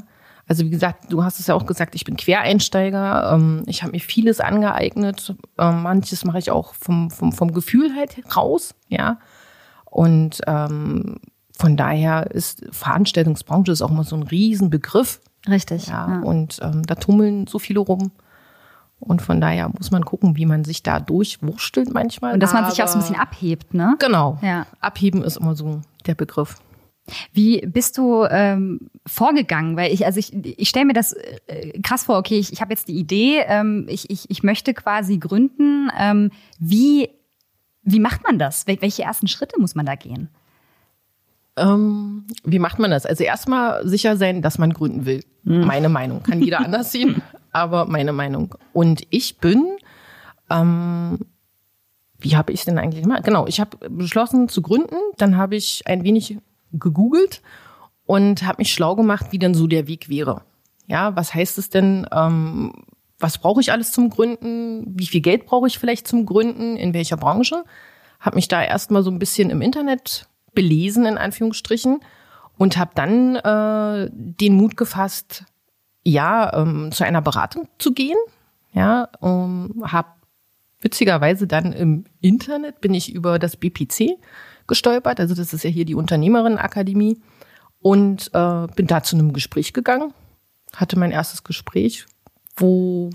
Also 0.51 0.65
wie 0.65 0.71
gesagt, 0.71 1.13
du 1.13 1.23
hast 1.23 1.39
es 1.39 1.47
ja 1.47 1.55
auch 1.55 1.65
gesagt, 1.65 1.95
ich 1.95 2.05
bin 2.05 2.17
Quereinsteiger. 2.17 3.33
Ähm, 3.35 3.63
ich 3.67 3.83
habe 3.83 3.93
mir 3.93 4.01
vieles 4.01 4.41
angeeignet. 4.41 5.33
Ähm, 5.59 5.83
manches 5.83 6.25
mache 6.25 6.41
ich 6.41 6.51
auch 6.51 6.75
vom, 6.75 7.09
vom, 7.11 7.33
vom 7.33 7.53
Gefühl 7.53 7.95
halt 7.95 8.17
raus, 8.37 8.75
ja. 8.89 9.19
Und 9.85 10.41
ähm, 10.49 11.21
von 11.57 11.77
daher 11.77 12.33
ist 12.33 12.65
Veranstaltungsbranche 12.73 13.71
ist 13.71 13.83
auch 13.83 13.91
immer 13.91 14.03
so 14.03 14.17
ein 14.17 14.25
Riesenbegriff. 14.25 15.21
Richtig. 15.49 15.87
Ja, 15.87 16.09
ja. 16.09 16.21
Und 16.21 16.59
ähm, 16.63 16.83
da 16.83 16.95
tummeln 16.95 17.47
so 17.47 17.59
viele 17.59 17.81
rum. 17.81 18.11
Und 18.99 19.23
von 19.23 19.41
daher 19.41 19.71
muss 19.71 19.91
man 19.91 20.05
gucken, 20.05 20.37
wie 20.37 20.45
man 20.45 20.65
sich 20.65 20.83
da 20.83 21.01
durchwurschtelt 21.01 21.93
manchmal. 21.93 22.35
Und 22.35 22.41
dass 22.41 22.53
man 22.53 22.71
sich 22.71 22.83
auch 22.83 22.89
so 22.89 22.99
ein 22.99 23.01
bisschen 23.01 23.17
abhebt, 23.17 23.73
ne? 23.73 23.97
Genau. 23.99 24.39
Ja. 24.43 24.67
Abheben 24.81 25.23
ist 25.23 25.39
immer 25.39 25.57
so 25.57 25.81
der 26.07 26.15
Begriff. 26.15 26.59
Wie 27.33 27.61
bist 27.67 27.97
du 27.97 28.25
ähm, 28.25 28.91
vorgegangen? 29.07 29.77
Weil 29.77 29.93
ich, 29.93 30.05
also 30.05 30.19
ich, 30.19 30.35
ich 30.35 30.69
stelle 30.69 30.85
mir 30.85 30.93
das 30.93 31.15
äh, 31.47 31.81
krass 31.81 32.05
vor, 32.05 32.19
okay, 32.19 32.39
ich, 32.39 32.53
ich 32.53 32.61
habe 32.61 32.73
jetzt 32.73 32.89
die 32.89 32.99
Idee, 32.99 33.43
ähm, 33.47 33.87
ich, 33.89 34.11
ich, 34.11 34.29
ich 34.29 34.43
möchte 34.43 34.75
quasi 34.75 35.17
gründen. 35.19 35.91
Ähm, 35.99 36.31
wie, 36.59 37.09
wie 37.83 38.01
macht 38.01 38.23
man 38.23 38.39
das? 38.39 38.67
Welche 38.67 39.03
ersten 39.03 39.29
Schritte 39.29 39.59
muss 39.59 39.75
man 39.75 39.87
da 39.87 39.95
gehen? 39.95 40.29
Ähm, 41.61 42.27
wie 42.45 42.59
macht 42.59 42.79
man 42.79 42.91
das? 42.91 43.07
Also 43.07 43.23
erstmal 43.23 43.87
sicher 43.87 44.17
sein, 44.17 44.43
dass 44.43 44.59
man 44.59 44.73
gründen 44.73 45.05
will. 45.05 45.23
Mhm. 45.45 45.67
Meine 45.67 45.89
Meinung. 45.89 46.23
Kann 46.23 46.43
jeder 46.43 46.61
anders 46.65 46.91
sehen, 46.91 47.23
aber 47.53 47.85
meine 47.85 48.13
Meinung. 48.13 48.55
Und 48.73 49.03
ich 49.11 49.39
bin, 49.39 49.77
ähm, 50.49 51.19
wie 52.19 52.37
habe 52.37 52.53
ich 52.53 52.65
denn 52.65 52.79
eigentlich 52.79 53.03
gemacht? 53.03 53.25
Genau, 53.25 53.47
ich 53.47 53.61
habe 53.61 53.89
beschlossen 53.91 54.49
zu 54.49 54.63
gründen. 54.63 54.97
Dann 55.19 55.37
habe 55.37 55.57
ich 55.57 55.83
ein 55.87 56.03
wenig 56.03 56.39
gegoogelt 56.73 57.43
und 58.07 58.43
habe 58.45 58.59
mich 58.59 58.73
schlau 58.73 58.97
gemacht, 58.97 59.27
wie 59.31 59.39
denn 59.39 59.55
so 59.55 59.67
der 59.67 59.87
Weg 59.87 60.09
wäre. 60.09 60.43
Ja, 60.87 61.15
was 61.15 61.35
heißt 61.35 61.59
es 61.59 61.71
denn? 61.71 62.07
Ähm, 62.11 62.73
was 63.19 63.39
brauche 63.39 63.61
ich 63.61 63.71
alles 63.71 63.93
zum 63.93 64.11
Gründen? 64.11 64.99
Wie 64.99 65.07
viel 65.07 65.21
Geld 65.21 65.47
brauche 65.47 65.67
ich 65.67 65.79
vielleicht 65.79 66.09
zum 66.09 66.27
Gründen? 66.27 66.77
In 66.77 66.95
welcher 66.95 67.17
Branche? 67.17 67.65
Habe 68.19 68.37
mich 68.37 68.49
da 68.49 68.63
erstmal 68.63 69.03
so 69.03 69.11
ein 69.11 69.19
bisschen 69.19 69.51
im 69.51 69.63
Internet 69.63 70.27
belesen, 70.55 71.07
in 71.07 71.19
Anführungsstrichen, 71.19 72.01
und 72.59 72.77
habe 72.77 72.91
dann 72.95 73.37
äh, 73.37 74.11
den 74.13 74.55
Mut 74.55 74.77
gefasst, 74.77 75.45
ja, 76.03 76.53
ähm, 76.55 76.93
zu 76.93 77.05
einer 77.05 77.23
Beratung 77.23 77.69
zu 77.79 77.93
gehen. 77.93 78.19
Ja, 78.73 79.09
um, 79.21 79.83
habe 79.85 80.09
witzigerweise 80.81 81.47
dann 81.47 81.73
im 81.73 82.05
Internet 82.21 82.81
bin 82.81 82.95
ich 82.95 83.13
über 83.13 83.39
das 83.39 83.57
BPC 83.57 84.19
gestolpert, 84.67 85.19
also 85.21 85.35
das 85.35 85.53
ist 85.53 85.65
ja 85.65 85.71
hier 85.71 85.85
die 85.85 85.95
Unternehmerinnenakademie, 85.95 87.21
und 87.81 88.31
äh, 88.35 88.67
bin 88.77 88.87
da 88.87 89.03
zu 89.03 89.17
einem 89.17 89.33
Gespräch 89.33 89.73
gegangen, 89.73 90.13
hatte 90.75 90.99
mein 90.99 91.11
erstes 91.11 91.45
Gespräch, 91.45 92.07
wo 92.57 93.11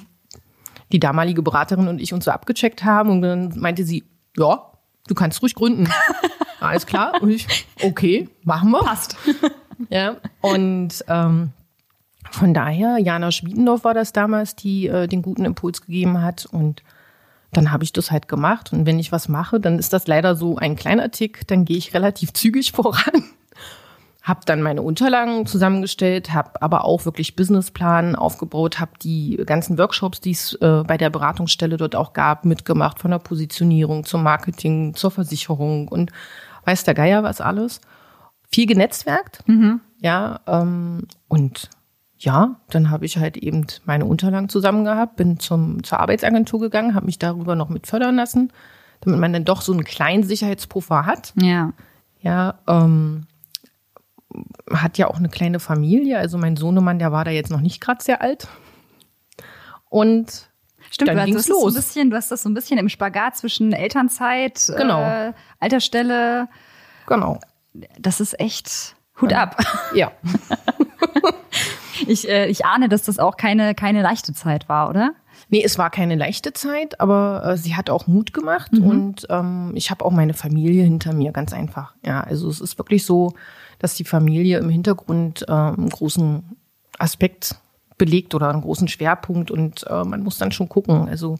die 0.91 0.99
damalige 0.99 1.41
Beraterin 1.41 1.87
und 1.87 2.01
ich 2.01 2.13
uns 2.13 2.25
so 2.25 2.31
abgecheckt 2.31 2.83
haben 2.83 3.09
und 3.09 3.21
dann 3.21 3.53
meinte 3.59 3.83
sie, 3.83 4.03
ja, 4.37 4.71
du 5.07 5.15
kannst 5.15 5.41
ruhig 5.41 5.55
gründen. 5.55 5.87
Alles 6.59 6.85
klar. 6.85 7.21
Und 7.21 7.29
ich, 7.29 7.47
okay, 7.81 8.29
machen 8.43 8.71
wir. 8.71 8.79
Passt. 8.79 9.15
Ja. 9.89 10.15
Und 10.39 11.03
ähm, 11.09 11.51
von 12.31 12.53
daher, 12.53 12.97
Jana 12.97 13.29
Schwiedendorf 13.31 13.83
war 13.83 13.93
das 13.93 14.13
damals, 14.13 14.55
die 14.55 14.87
äh, 14.87 15.05
den 15.07 15.21
guten 15.21 15.43
Impuls 15.43 15.81
gegeben 15.81 16.21
hat. 16.21 16.45
Und 16.45 16.81
dann 17.51 17.73
habe 17.73 17.83
ich 17.83 17.91
das 17.91 18.09
halt 18.09 18.29
gemacht. 18.29 18.71
Und 18.71 18.85
wenn 18.85 18.99
ich 18.99 19.11
was 19.11 19.27
mache, 19.27 19.59
dann 19.59 19.77
ist 19.77 19.91
das 19.91 20.07
leider 20.07 20.37
so 20.37 20.55
ein 20.55 20.77
kleiner 20.77 21.11
Tick, 21.11 21.45
dann 21.47 21.65
gehe 21.65 21.75
ich 21.75 21.93
relativ 21.93 22.31
zügig 22.33 22.71
voran 22.71 23.25
habe 24.25 24.39
dann 24.43 24.63
meine 24.63 24.81
Unterlagen 24.81 25.45
zusammengestellt, 25.45 26.33
habe 26.33 26.59
aber 26.59 26.83
auch 26.83 27.05
wirklich 27.05 27.35
Businessplan 27.35 28.15
aufgebaut, 28.15 28.79
habe 28.79 28.93
die 28.99 29.39
ganzen 29.45 29.77
Workshops, 29.77 30.19
die 30.19 30.31
es 30.31 30.55
äh, 30.61 30.83
bei 30.85 30.97
der 30.97 31.11
Beratungsstelle 31.11 31.77
dort 31.77 31.95
auch 31.95 32.13
gab, 32.13 32.43
mitgemacht, 32.43 32.99
von 32.99 33.11
der 33.11 33.19
Positionierung 33.19 34.03
zum 34.03 34.23
Marketing, 34.23 34.95
zur 34.95 35.11
Versicherung 35.11 35.87
und 35.87 36.11
weiß 36.65 36.83
der 36.83 36.93
Geier 36.93 37.23
was 37.23 37.41
alles. 37.41 37.81
Viel 38.51 38.67
genetzwerkt, 38.67 39.43
mhm. 39.47 39.81
ja, 39.99 40.39
ähm, 40.47 41.07
und 41.27 41.69
ja, 42.17 42.55
dann 42.69 42.89
habe 42.89 43.05
ich 43.05 43.17
halt 43.17 43.37
eben 43.37 43.65
meine 43.85 44.05
Unterlagen 44.05 44.49
zusammen 44.49 44.85
gehabt, 44.85 45.15
bin 45.17 45.39
zum, 45.39 45.83
zur 45.83 45.99
Arbeitsagentur 45.99 46.59
gegangen, 46.59 46.95
habe 46.95 47.05
mich 47.05 47.19
darüber 47.19 47.55
noch 47.55 47.69
mit 47.69 47.87
fördern 47.87 48.15
lassen, 48.15 48.51
damit 49.01 49.19
man 49.19 49.33
dann 49.33 49.45
doch 49.45 49.61
so 49.61 49.73
einen 49.73 49.83
kleinen 49.83 50.23
Sicherheitspuffer 50.23 51.05
hat. 51.05 51.33
Ja. 51.39 51.73
Ja, 52.21 52.55
ähm, 52.67 53.27
hat 54.71 54.97
ja 54.97 55.07
auch 55.07 55.17
eine 55.17 55.29
kleine 55.29 55.59
Familie. 55.59 56.17
Also 56.17 56.37
mein 56.37 56.55
Sohnemann, 56.55 56.99
der 56.99 57.11
war 57.11 57.25
da 57.25 57.31
jetzt 57.31 57.51
noch 57.51 57.61
nicht 57.61 57.81
gerade 57.81 58.03
sehr 58.03 58.21
alt. 58.21 58.47
Und 59.89 60.49
Stimmt, 60.91 61.09
dann 61.09 61.17
du, 61.17 61.25
ging's 61.25 61.37
hast 61.39 61.49
los. 61.49 61.61
So 61.61 61.67
ein 61.67 61.73
bisschen, 61.73 62.09
du 62.09 62.15
hast 62.17 62.31
das 62.31 62.43
so 62.43 62.49
ein 62.49 62.53
bisschen 62.53 62.77
im 62.77 62.89
Spagat 62.89 63.35
zwischen 63.37 63.73
Elternzeit, 63.73 64.71
genau. 64.77 65.01
äh, 65.01 65.33
Altersstelle. 65.59 66.47
Genau. 67.07 67.39
Das 67.99 68.19
ist 68.21 68.39
echt 68.39 68.95
Hut 69.21 69.33
ab. 69.33 69.57
Ja. 69.93 70.11
Ich, 72.07 72.27
äh, 72.27 72.47
ich 72.47 72.65
ahne, 72.65 72.89
dass 72.89 73.03
das 73.03 73.19
auch 73.19 73.37
keine, 73.37 73.73
keine 73.73 74.01
leichte 74.01 74.33
Zeit 74.33 74.67
war, 74.67 74.89
oder? 74.89 75.13
Nee, 75.49 75.63
es 75.63 75.77
war 75.77 75.89
keine 75.89 76.15
leichte 76.15 76.51
Zeit, 76.51 76.99
aber 76.99 77.41
äh, 77.45 77.57
sie 77.57 77.75
hat 77.75 77.89
auch 77.89 78.05
Mut 78.07 78.33
gemacht 78.33 78.73
Mhm. 78.73 78.85
und 78.85 79.27
ähm, 79.29 79.71
ich 79.75 79.91
habe 79.91 80.03
auch 80.03 80.11
meine 80.11 80.33
Familie 80.33 80.83
hinter 80.83 81.13
mir, 81.13 81.31
ganz 81.31 81.53
einfach. 81.53 81.93
Ja, 82.05 82.19
also 82.21 82.49
es 82.49 82.59
ist 82.59 82.77
wirklich 82.77 83.05
so, 83.05 83.33
dass 83.79 83.95
die 83.95 84.03
Familie 84.03 84.59
im 84.59 84.69
Hintergrund 84.69 85.45
äh, 85.47 85.51
einen 85.51 85.89
großen 85.89 86.57
Aspekt 86.99 87.55
belegt 87.97 88.35
oder 88.35 88.49
einen 88.49 88.61
großen 88.61 88.87
Schwerpunkt 88.87 89.51
und 89.51 89.85
äh, 89.87 90.03
man 90.03 90.23
muss 90.23 90.37
dann 90.37 90.51
schon 90.51 90.69
gucken. 90.69 91.07
Also 91.07 91.37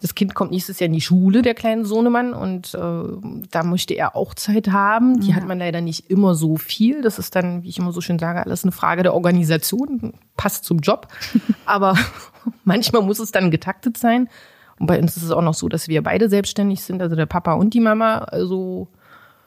das 0.00 0.14
Kind 0.14 0.34
kommt 0.34 0.50
nächstes 0.50 0.78
Jahr 0.78 0.86
in 0.86 0.92
die 0.92 1.00
Schule, 1.00 1.40
der 1.40 1.54
kleine 1.54 1.86
Sohnemann, 1.86 2.34
und 2.34 2.74
äh, 2.74 3.48
da 3.50 3.62
möchte 3.62 3.94
er 3.94 4.14
auch 4.14 4.34
Zeit 4.34 4.68
haben. 4.68 5.20
Die 5.20 5.34
hat 5.34 5.46
man 5.46 5.58
leider 5.58 5.80
nicht 5.80 6.10
immer 6.10 6.34
so 6.34 6.56
viel. 6.56 7.00
Das 7.00 7.18
ist 7.18 7.34
dann, 7.34 7.62
wie 7.62 7.70
ich 7.70 7.78
immer 7.78 7.92
so 7.92 8.02
schön 8.02 8.18
sage, 8.18 8.44
alles 8.44 8.64
eine 8.64 8.72
Frage 8.72 9.02
der 9.02 9.14
Organisation, 9.14 10.12
passt 10.36 10.64
zum 10.64 10.80
Job. 10.80 11.08
Aber 11.64 11.96
manchmal 12.64 13.02
muss 13.02 13.20
es 13.20 13.32
dann 13.32 13.50
getaktet 13.50 13.96
sein. 13.96 14.28
Und 14.78 14.86
bei 14.86 14.98
uns 15.00 15.16
ist 15.16 15.22
es 15.22 15.30
auch 15.30 15.40
noch 15.40 15.54
so, 15.54 15.68
dass 15.68 15.88
wir 15.88 16.02
beide 16.02 16.28
selbstständig 16.28 16.82
sind, 16.82 17.00
also 17.00 17.16
der 17.16 17.24
Papa 17.24 17.54
und 17.54 17.72
die 17.72 17.80
Mama. 17.80 18.18
Also 18.18 18.88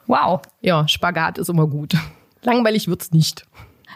Wow. 0.10 0.42
ja, 0.62 0.88
Spagat 0.88 1.38
ist 1.38 1.50
immer 1.50 1.68
gut. 1.68 1.94
Langweilig 2.42 2.88
wird's 2.88 3.12
nicht. 3.12 3.46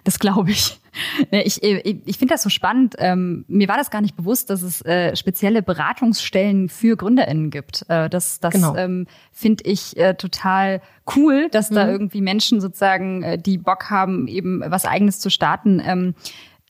Das 0.04 0.20
glaube 0.20 0.52
ich. 0.52 0.80
Ne, 1.32 1.44
Ich, 1.44 1.64
ich, 1.64 1.98
ich 2.06 2.18
finde 2.18 2.34
das 2.34 2.44
so 2.44 2.50
spannend. 2.50 2.96
Ähm, 2.98 3.46
mir 3.48 3.68
war 3.68 3.78
das 3.78 3.90
gar 3.92 4.02
nicht 4.02 4.16
bewusst, 4.16 4.50
dass 4.50 4.62
es 4.62 4.82
äh, 4.86 5.16
spezielle 5.16 5.62
Beratungsstellen 5.62 6.70
für 6.70 6.96
GründerInnen 6.96 7.50
gibt. 7.50 7.86
Äh, 7.90 8.10
das 8.10 8.40
das 8.40 8.54
Genau. 8.54 8.76
ähm, 8.76 9.08
finde 9.32 9.64
ich 9.66 9.98
äh, 9.98 10.14
total 10.16 10.82
cool, 11.16 11.50
dass 11.50 11.70
da 11.70 11.88
irgendwie 11.88 12.22
Menschen 12.22 12.62
sozusagen, 12.62 13.24
äh, 13.24 13.38
die 13.38 13.58
Bock 13.58 13.90
haben, 13.90 14.28
eben 14.28 14.64
was 14.66 14.86
Eigenes 14.86 15.20
zu 15.20 15.30
starten, 15.30 15.82
ähm, 15.84 16.16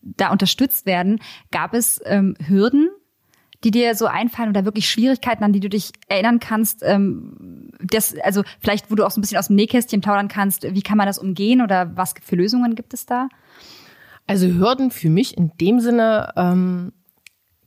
da 0.02 0.32
unterstützt 0.32 0.86
werden. 0.86 1.20
Gab 1.52 1.74
es 1.74 2.02
ähm, 2.06 2.36
Hürden, 2.46 2.90
die 3.64 3.72
dir 3.72 3.96
so 3.96 4.08
einfallen 4.08 4.50
oder 4.50 4.66
wirklich 4.66 4.90
Schwierigkeiten, 4.90 5.44
an 5.44 5.54
die 5.54 5.62
du 5.62 5.70
dich 5.70 5.92
erinnern 6.08 6.40
kannst? 6.40 6.84
Ähm, 6.84 7.70
das, 7.82 8.16
also 8.24 8.44
vielleicht, 8.60 8.92
wo 8.92 8.96
du 8.96 9.06
auch 9.06 9.12
so 9.12 9.20
ein 9.20 9.22
bisschen 9.22 9.38
aus 9.38 9.48
dem 9.48 9.56
Nähkästchen 9.56 10.02
plaudern 10.02 10.28
kannst, 10.28 10.64
wie 10.64 10.82
kann 10.82 10.98
man 10.98 11.08
das 11.08 11.18
umgehen 11.18 11.62
oder 11.62 11.96
was 11.96 12.14
für 12.22 12.36
Lösungen 12.36 12.76
gibt 12.76 12.94
es 12.94 13.06
da? 13.06 13.28
Also 14.28 14.48
Hürden 14.48 14.92
für 14.92 15.10
mich 15.10 15.38
in 15.38 15.52
dem 15.60 15.80
Sinne 15.80 16.32
ähm, 16.36 16.94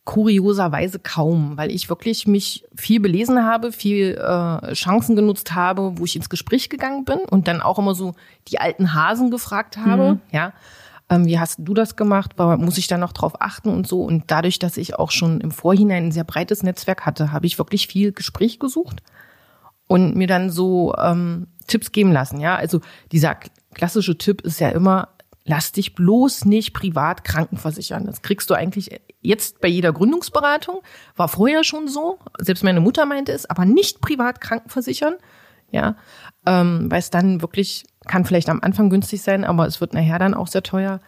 kurioserweise 0.04 1.00
kaum, 1.00 1.56
weil 1.56 1.70
ich 1.70 1.88
wirklich 1.88 2.26
mich 2.26 2.64
viel 2.74 3.00
belesen 3.00 3.44
habe, 3.44 3.72
viel 3.72 4.14
äh, 4.14 4.72
Chancen 4.72 5.16
genutzt 5.16 5.54
habe, 5.54 5.98
wo 5.98 6.04
ich 6.04 6.14
ins 6.14 6.30
Gespräch 6.30 6.70
gegangen 6.70 7.04
bin 7.04 7.18
und 7.18 7.48
dann 7.48 7.60
auch 7.60 7.78
immer 7.78 7.94
so 7.94 8.14
die 8.48 8.60
alten 8.60 8.94
Hasen 8.94 9.30
gefragt 9.30 9.76
habe, 9.76 10.20
ja. 10.32 10.52
Ähm, 11.08 11.26
wie 11.26 11.38
hast 11.38 11.58
du 11.60 11.72
das 11.72 11.94
gemacht? 11.94 12.32
Muss 12.38 12.78
ich 12.78 12.88
da 12.88 12.98
noch 12.98 13.12
drauf 13.12 13.40
achten 13.40 13.68
und 13.68 13.86
so? 13.86 14.02
Und 14.02 14.24
dadurch, 14.26 14.58
dass 14.58 14.76
ich 14.76 14.96
auch 14.96 15.12
schon 15.12 15.40
im 15.40 15.52
Vorhinein 15.52 16.06
ein 16.06 16.12
sehr 16.12 16.24
breites 16.24 16.64
Netzwerk 16.64 17.06
hatte, 17.06 17.30
habe 17.30 17.46
ich 17.46 17.58
wirklich 17.58 17.86
viel 17.86 18.10
Gespräch 18.12 18.58
gesucht 18.58 19.02
und 19.86 20.16
mir 20.16 20.26
dann 20.26 20.50
so 20.50 20.94
ähm, 20.96 21.46
Tipps 21.68 21.92
geben 21.92 22.12
lassen. 22.12 22.40
Ja, 22.40 22.56
also 22.56 22.80
dieser 23.12 23.36
klassische 23.74 24.18
Tipp 24.18 24.40
ist 24.40 24.58
ja 24.58 24.70
immer, 24.70 25.08
lass 25.46 25.72
dich 25.72 25.94
bloß 25.94 26.44
nicht 26.44 26.74
privat 26.74 27.24
krankenversichern. 27.24 28.04
Das 28.04 28.20
kriegst 28.20 28.50
du 28.50 28.54
eigentlich 28.54 29.00
jetzt 29.22 29.60
bei 29.60 29.68
jeder 29.68 29.92
Gründungsberatung. 29.92 30.82
War 31.14 31.28
vorher 31.28 31.64
schon 31.64 31.88
so. 31.88 32.18
Selbst 32.38 32.64
meine 32.64 32.80
Mutter 32.80 33.06
meinte 33.06 33.32
es, 33.32 33.48
aber 33.48 33.64
nicht 33.64 34.00
privat 34.00 34.40
krankenversichern. 34.40 35.14
Ja, 35.70 35.96
ähm, 36.46 36.90
weil 36.90 37.00
es 37.00 37.10
dann 37.10 37.42
wirklich 37.42 37.84
kann 38.06 38.24
vielleicht 38.24 38.48
am 38.48 38.60
Anfang 38.62 38.88
günstig 38.88 39.22
sein, 39.22 39.44
aber 39.44 39.66
es 39.66 39.80
wird 39.80 39.94
nachher 39.94 40.18
dann 40.18 40.34
auch 40.34 40.46
sehr 40.46 40.62
teuer. 40.62 41.00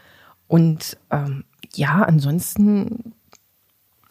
Und 0.48 0.96
ähm, 1.10 1.44
ja, 1.74 2.02
ansonsten 2.02 3.14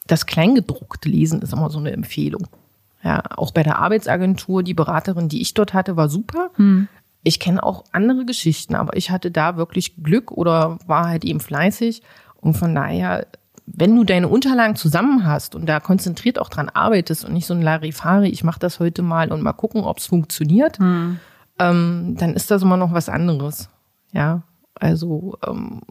das 0.06 0.24
Kleingedruckte 0.24 1.08
lesen 1.08 1.42
ist 1.42 1.52
immer 1.52 1.68
so 1.68 1.78
eine 1.78 1.92
Empfehlung. 1.92 2.46
Ja, 3.02 3.22
auch 3.36 3.52
bei 3.52 3.62
der 3.62 3.78
Arbeitsagentur, 3.78 4.62
die 4.62 4.74
Beraterin, 4.74 5.28
die 5.28 5.40
ich 5.40 5.54
dort 5.54 5.74
hatte, 5.74 5.96
war 5.96 6.08
super. 6.08 6.50
Ich 7.28 7.40
kenne 7.40 7.62
auch 7.62 7.84
andere 7.92 8.24
Geschichten, 8.24 8.74
aber 8.74 8.96
ich 8.96 9.10
hatte 9.10 9.30
da 9.30 9.58
wirklich 9.58 10.02
Glück 10.02 10.32
oder 10.32 10.78
war 10.86 11.06
halt 11.08 11.26
eben 11.26 11.40
fleißig. 11.40 12.00
Und 12.36 12.56
von 12.56 12.74
daher, 12.74 13.26
wenn 13.66 13.94
du 13.94 14.04
deine 14.04 14.28
Unterlagen 14.28 14.76
zusammen 14.76 15.26
hast 15.26 15.54
und 15.54 15.66
da 15.66 15.78
konzentriert 15.78 16.38
auch 16.38 16.48
dran 16.48 16.70
arbeitest 16.70 17.26
und 17.26 17.34
nicht 17.34 17.44
so 17.44 17.52
ein 17.52 17.60
Larifari, 17.60 18.30
ich 18.30 18.44
mache 18.44 18.60
das 18.60 18.80
heute 18.80 19.02
mal 19.02 19.30
und 19.30 19.42
mal 19.42 19.52
gucken, 19.52 19.82
ob 19.84 19.98
es 19.98 20.06
funktioniert, 20.06 20.78
ähm, 21.58 22.16
dann 22.18 22.32
ist 22.32 22.50
das 22.50 22.62
immer 22.62 22.78
noch 22.78 22.94
was 22.94 23.10
anderes. 23.10 23.68
Ja, 24.12 24.40
also 24.74 25.36
ähm, 25.46 25.82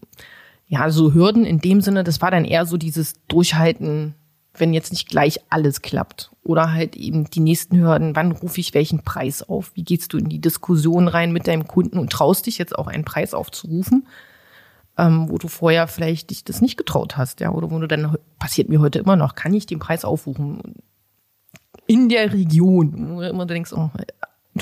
ja, 0.65 0.89
so 0.89 1.13
Hürden 1.13 1.45
in 1.45 1.59
dem 1.59 1.81
Sinne, 1.81 2.03
das 2.03 2.19
war 2.19 2.31
dann 2.31 2.45
eher 2.45 2.65
so 2.65 2.77
dieses 2.77 3.13
Durchhalten, 3.27 4.15
wenn 4.59 4.73
jetzt 4.73 4.91
nicht 4.91 5.09
gleich 5.09 5.39
alles 5.49 5.81
klappt. 5.81 6.31
Oder 6.43 6.71
halt 6.71 6.95
eben 6.95 7.29
die 7.29 7.39
nächsten 7.39 7.77
Hürden, 7.77 8.15
wann 8.15 8.31
rufe 8.31 8.59
ich 8.59 8.73
welchen 8.73 9.03
Preis 9.03 9.43
auf? 9.43 9.71
Wie 9.75 9.83
gehst 9.83 10.13
du 10.13 10.17
in 10.17 10.29
die 10.29 10.39
Diskussion 10.39 11.07
rein 11.07 11.31
mit 11.31 11.47
deinem 11.47 11.67
Kunden 11.67 11.97
und 11.97 12.11
traust 12.11 12.45
dich 12.45 12.57
jetzt 12.57 12.77
auch 12.77 12.87
einen 12.87 13.05
Preis 13.05 13.33
aufzurufen, 13.33 14.07
ähm, 14.97 15.29
wo 15.29 15.37
du 15.37 15.47
vorher 15.47 15.87
vielleicht 15.87 16.29
dich 16.29 16.43
das 16.43 16.61
nicht 16.61 16.77
getraut 16.77 17.17
hast, 17.17 17.39
ja, 17.39 17.51
oder 17.51 17.69
wo 17.69 17.79
du 17.79 17.87
dann, 17.87 18.17
passiert 18.39 18.69
mir 18.69 18.79
heute 18.79 18.99
immer 18.99 19.15
noch, 19.15 19.35
kann 19.35 19.53
ich 19.53 19.65
den 19.65 19.79
Preis 19.79 20.05
aufrufen? 20.05 20.75
In 21.85 22.09
der 22.09 22.33
Region, 22.33 23.15
wo 23.15 23.21
du 23.21 23.29
immer 23.29 23.45
denkst, 23.45 23.73
oh, 23.73 23.89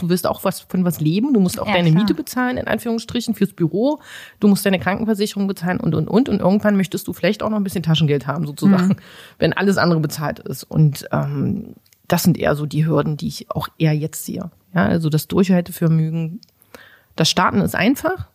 du 0.01 0.09
willst 0.09 0.27
auch 0.27 0.43
was 0.43 0.61
von 0.61 0.85
was 0.85 0.99
leben, 0.99 1.33
du 1.33 1.39
musst 1.39 1.59
auch 1.59 1.67
Ja, 1.67 1.73
deine 1.73 1.89
klar. 1.91 2.01
Miete 2.03 2.13
bezahlen, 2.13 2.57
in 2.57 2.67
Anführungsstrichen, 2.67 3.35
fürs 3.35 3.53
Büro, 3.53 3.99
du 4.39 4.47
musst 4.47 4.65
deine 4.65 4.79
Krankenversicherung 4.79 5.47
bezahlen 5.47 5.79
und, 5.79 5.95
und, 5.95 6.07
und. 6.07 6.29
Und 6.29 6.39
irgendwann 6.39 6.77
möchtest 6.77 7.07
du 7.07 7.13
vielleicht 7.13 7.43
auch 7.43 7.49
noch 7.49 7.57
ein 7.57 7.63
bisschen 7.63 7.83
Taschengeld 7.83 8.27
haben, 8.27 8.45
sozusagen, 8.47 8.97
wenn 9.39 9.53
alles 9.53 9.77
andere 9.77 9.99
bezahlt 9.99 10.39
ist. 10.39 10.63
Und 10.63 11.07
ähm, 11.11 11.75
das 12.07 12.23
sind 12.23 12.37
eher 12.37 12.55
so 12.55 12.65
die 12.65 12.85
Hürden, 12.85 13.17
die 13.17 13.27
ich 13.27 13.49
auch 13.51 13.67
eher 13.77 13.93
jetzt 13.93 14.25
sehe. 14.25 14.51
Ja, 14.73 14.85
also 14.85 15.09
das 15.09 15.27
Durchhaltevermögen, 15.27 16.41
das 17.15 17.29
Starten 17.29 17.61
ist 17.61 17.75
einfach. 17.75 18.27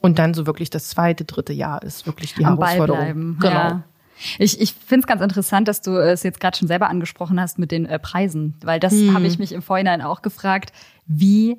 Und 0.00 0.18
dann 0.18 0.34
so 0.34 0.46
wirklich 0.46 0.70
das 0.70 0.88
zweite, 0.88 1.24
dritte 1.24 1.52
Jahr 1.52 1.82
ist 1.82 2.06
wirklich 2.06 2.34
die 2.34 2.44
Am 2.44 2.56
Ball 2.56 2.74
Herausforderung. 2.74 3.00
bleiben. 3.04 3.36
Genau. 3.40 3.54
Ja. 3.54 3.84
Ich, 4.38 4.60
ich 4.60 4.72
finde 4.74 5.04
es 5.04 5.06
ganz 5.06 5.20
interessant, 5.22 5.68
dass 5.68 5.82
du 5.82 5.96
es 5.96 6.22
jetzt 6.22 6.40
gerade 6.40 6.56
schon 6.56 6.68
selber 6.68 6.88
angesprochen 6.88 7.40
hast 7.40 7.58
mit 7.58 7.70
den 7.70 7.86
äh, 7.86 7.98
Preisen, 7.98 8.54
weil 8.62 8.80
das 8.80 8.92
Hm. 8.92 9.14
habe 9.14 9.26
ich 9.26 9.38
mich 9.38 9.52
im 9.52 9.62
Vorhinein 9.62 10.02
auch 10.02 10.22
gefragt. 10.22 10.72
Wie 11.06 11.58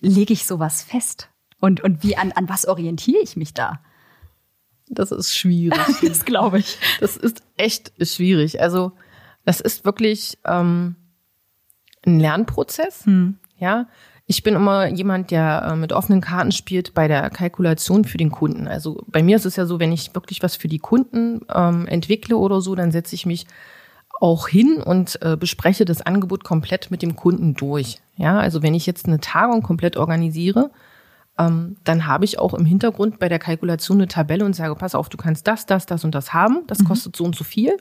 lege 0.00 0.32
ich 0.32 0.44
sowas 0.46 0.82
fest? 0.82 1.28
Und, 1.60 1.82
und 1.82 2.02
wie 2.04 2.16
an, 2.16 2.32
an 2.32 2.48
was 2.48 2.66
orientiere 2.66 3.20
ich 3.22 3.36
mich 3.36 3.54
da? 3.54 3.80
Das 4.88 5.10
ist 5.12 5.36
schwierig. 5.36 5.78
Das 6.02 6.24
glaube 6.24 6.58
ich. 6.60 6.78
Das 7.00 7.16
ist 7.16 7.42
echt 7.56 7.92
schwierig. 8.06 8.60
Also 8.60 8.92
das 9.44 9.60
ist 9.60 9.84
wirklich 9.84 10.38
ähm, 10.44 10.96
ein 12.06 12.20
Lernprozess. 12.20 13.04
Ja, 13.58 13.88
ich 14.30 14.42
bin 14.42 14.54
immer 14.54 14.86
jemand, 14.88 15.30
der 15.30 15.70
äh, 15.70 15.74
mit 15.74 15.94
offenen 15.94 16.20
Karten 16.20 16.52
spielt 16.52 16.92
bei 16.92 17.08
der 17.08 17.30
Kalkulation 17.30 18.04
für 18.04 18.18
den 18.18 18.30
Kunden. 18.30 18.68
Also 18.68 19.02
bei 19.06 19.22
mir 19.22 19.36
ist 19.36 19.46
es 19.46 19.56
ja 19.56 19.64
so, 19.64 19.80
wenn 19.80 19.90
ich 19.90 20.14
wirklich 20.14 20.42
was 20.42 20.54
für 20.54 20.68
die 20.68 20.78
Kunden 20.78 21.40
ähm, 21.52 21.86
entwickle 21.86 22.36
oder 22.36 22.60
so, 22.60 22.74
dann 22.74 22.92
setze 22.92 23.14
ich 23.14 23.24
mich 23.24 23.46
auch 24.20 24.46
hin 24.46 24.82
und 24.82 25.18
äh, 25.22 25.38
bespreche 25.38 25.86
das 25.86 26.02
Angebot 26.02 26.44
komplett 26.44 26.90
mit 26.90 27.00
dem 27.00 27.16
Kunden 27.16 27.54
durch. 27.54 28.00
Ja, 28.16 28.38
also 28.38 28.62
wenn 28.62 28.74
ich 28.74 28.84
jetzt 28.84 29.06
eine 29.06 29.18
Tagung 29.18 29.62
komplett 29.62 29.96
organisiere, 29.96 30.72
ähm, 31.38 31.76
dann 31.84 32.06
habe 32.06 32.26
ich 32.26 32.38
auch 32.38 32.52
im 32.52 32.66
Hintergrund 32.66 33.18
bei 33.18 33.30
der 33.30 33.38
Kalkulation 33.38 33.96
eine 33.96 34.08
Tabelle 34.08 34.44
und 34.44 34.54
sage, 34.54 34.74
pass 34.74 34.94
auf, 34.94 35.08
du 35.08 35.16
kannst 35.16 35.46
das, 35.46 35.64
das, 35.64 35.86
das 35.86 36.04
und 36.04 36.14
das 36.14 36.34
haben. 36.34 36.64
Das 36.66 36.84
kostet 36.84 37.16
so 37.16 37.24
und 37.24 37.34
so 37.34 37.44
viel. 37.44 37.78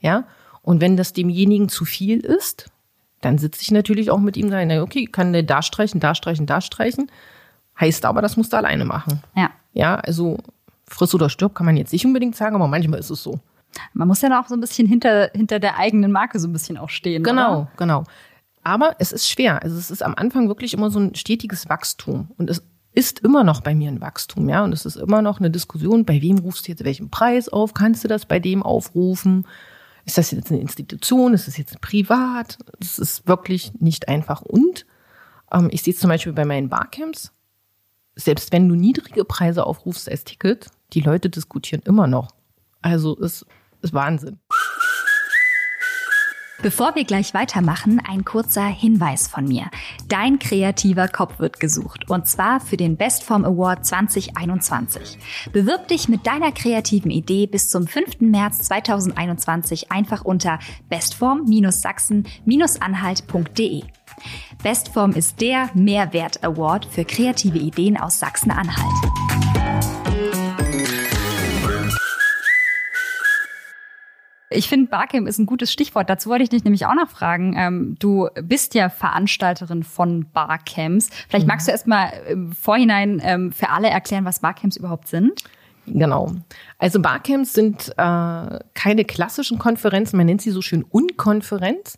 Ja, 0.00 0.24
und 0.60 0.82
wenn 0.82 0.98
das 0.98 1.14
demjenigen 1.14 1.70
zu 1.70 1.86
viel 1.86 2.20
ist, 2.20 2.70
dann 3.26 3.38
sitze 3.38 3.60
ich 3.60 3.72
natürlich 3.72 4.10
auch 4.12 4.20
mit 4.20 4.36
ihm 4.36 4.48
na, 4.48 4.82
okay, 4.82 5.06
kann 5.06 5.32
der 5.32 5.42
da 5.42 5.60
streichen, 5.60 5.98
da 5.98 6.14
streichen, 6.14 6.46
da 6.46 6.60
streichen. 6.60 7.10
Heißt 7.78 8.04
aber, 8.04 8.22
das 8.22 8.36
musst 8.36 8.52
du 8.52 8.56
alleine 8.56 8.84
machen. 8.84 9.20
Ja. 9.34 9.50
Ja, 9.72 9.96
also 9.96 10.38
friss 10.86 11.12
oder 11.12 11.28
stirb 11.28 11.54
kann 11.54 11.66
man 11.66 11.76
jetzt 11.76 11.92
nicht 11.92 12.06
unbedingt 12.06 12.36
sagen, 12.36 12.54
aber 12.54 12.68
manchmal 12.68 13.00
ist 13.00 13.10
es 13.10 13.22
so. 13.22 13.40
Man 13.92 14.06
muss 14.06 14.22
ja 14.22 14.40
auch 14.40 14.46
so 14.46 14.54
ein 14.54 14.60
bisschen 14.60 14.86
hinter, 14.86 15.30
hinter 15.34 15.58
der 15.58 15.76
eigenen 15.76 16.12
Marke 16.12 16.38
so 16.38 16.46
ein 16.46 16.52
bisschen 16.52 16.78
auch 16.78 16.88
stehen. 16.88 17.24
Genau, 17.24 17.62
Oder? 17.62 17.70
genau. 17.76 18.04
Aber 18.62 18.94
es 19.00 19.10
ist 19.10 19.28
schwer. 19.28 19.62
Also 19.62 19.76
es 19.76 19.90
ist 19.90 20.02
am 20.02 20.14
Anfang 20.14 20.48
wirklich 20.48 20.72
immer 20.72 20.90
so 20.90 21.00
ein 21.00 21.14
stetiges 21.16 21.68
Wachstum. 21.68 22.28
Und 22.38 22.48
es 22.48 22.62
ist 22.92 23.18
immer 23.18 23.42
noch 23.42 23.60
bei 23.60 23.74
mir 23.74 23.90
ein 23.90 24.00
Wachstum, 24.00 24.48
ja. 24.48 24.62
Und 24.62 24.72
es 24.72 24.86
ist 24.86 24.96
immer 24.96 25.20
noch 25.20 25.40
eine 25.40 25.50
Diskussion, 25.50 26.04
bei 26.04 26.22
wem 26.22 26.38
rufst 26.38 26.66
du 26.66 26.72
jetzt 26.72 26.84
welchen 26.84 27.10
Preis 27.10 27.48
auf? 27.48 27.74
Kannst 27.74 28.04
du 28.04 28.08
das 28.08 28.24
bei 28.24 28.38
dem 28.38 28.62
aufrufen? 28.62 29.46
Ist 30.06 30.18
das 30.18 30.30
jetzt 30.30 30.50
eine 30.50 30.60
Institution? 30.60 31.34
Ist 31.34 31.48
das 31.48 31.58
jetzt 31.58 31.80
privat? 31.80 32.58
Es 32.80 32.98
ist 32.98 33.26
wirklich 33.26 33.72
nicht 33.80 34.08
einfach. 34.08 34.40
Und 34.40 34.86
ähm, 35.52 35.68
ich 35.72 35.82
sehe 35.82 35.92
es 35.92 36.00
zum 36.00 36.08
Beispiel 36.08 36.32
bei 36.32 36.44
meinen 36.44 36.68
Barcamps, 36.68 37.32
selbst 38.14 38.52
wenn 38.52 38.68
du 38.68 38.76
niedrige 38.76 39.24
Preise 39.24 39.66
aufrufst 39.66 40.08
als 40.08 40.24
Ticket, 40.24 40.68
die 40.92 41.00
Leute 41.00 41.28
diskutieren 41.28 41.82
immer 41.84 42.06
noch. 42.06 42.30
Also 42.82 43.18
es 43.20 43.44
ist 43.82 43.92
Wahnsinn. 43.92 44.38
Bevor 46.62 46.94
wir 46.94 47.04
gleich 47.04 47.34
weitermachen, 47.34 48.00
ein 48.06 48.24
kurzer 48.24 48.64
Hinweis 48.64 49.28
von 49.28 49.46
mir. 49.46 49.66
Dein 50.08 50.38
kreativer 50.38 51.06
Kopf 51.08 51.38
wird 51.38 51.60
gesucht 51.60 52.08
und 52.08 52.26
zwar 52.26 52.60
für 52.60 52.78
den 52.78 52.96
Bestform 52.96 53.44
Award 53.44 53.84
2021. 53.84 55.18
Bewirb 55.52 55.88
dich 55.88 56.08
mit 56.08 56.26
deiner 56.26 56.52
kreativen 56.52 57.10
Idee 57.10 57.46
bis 57.46 57.68
zum 57.68 57.86
5. 57.86 58.20
März 58.20 58.60
2021 58.60 59.92
einfach 59.92 60.24
unter 60.24 60.58
bestform-sachsen-anhalt.de. 60.88 63.82
Bestform 64.62 65.12
ist 65.12 65.42
der 65.42 65.68
Mehrwert 65.74 66.42
Award 66.42 66.86
für 66.86 67.04
kreative 67.04 67.58
Ideen 67.58 67.98
aus 67.98 68.18
Sachsen-Anhalt. 68.18 69.35
Ich 74.50 74.68
finde, 74.68 74.88
Barcamp 74.88 75.26
ist 75.26 75.38
ein 75.38 75.46
gutes 75.46 75.72
Stichwort. 75.72 76.08
Dazu 76.08 76.30
wollte 76.30 76.44
ich 76.44 76.50
dich 76.50 76.62
nämlich 76.62 76.86
auch 76.86 76.94
noch 76.94 77.08
fragen. 77.08 77.54
Ähm, 77.56 77.96
du 77.98 78.28
bist 78.42 78.74
ja 78.74 78.88
Veranstalterin 78.88 79.82
von 79.82 80.26
Barcamps. 80.32 81.10
Vielleicht 81.28 81.46
mhm. 81.46 81.48
magst 81.48 81.66
du 81.66 81.72
erst 81.72 81.86
mal 81.86 82.12
im 82.28 82.52
Vorhinein 82.52 83.20
ähm, 83.24 83.52
für 83.52 83.70
alle 83.70 83.88
erklären, 83.88 84.24
was 84.24 84.40
Barcamps 84.40 84.76
überhaupt 84.76 85.08
sind? 85.08 85.42
Genau. 85.86 86.32
Also 86.78 87.00
Barcamps 87.00 87.52
sind 87.52 87.90
äh, 87.96 88.58
keine 88.74 89.04
klassischen 89.04 89.58
Konferenzen, 89.58 90.16
man 90.16 90.26
nennt 90.26 90.42
sie 90.42 90.50
so 90.50 90.62
schön 90.62 90.82
Unkonferenz. 90.84 91.96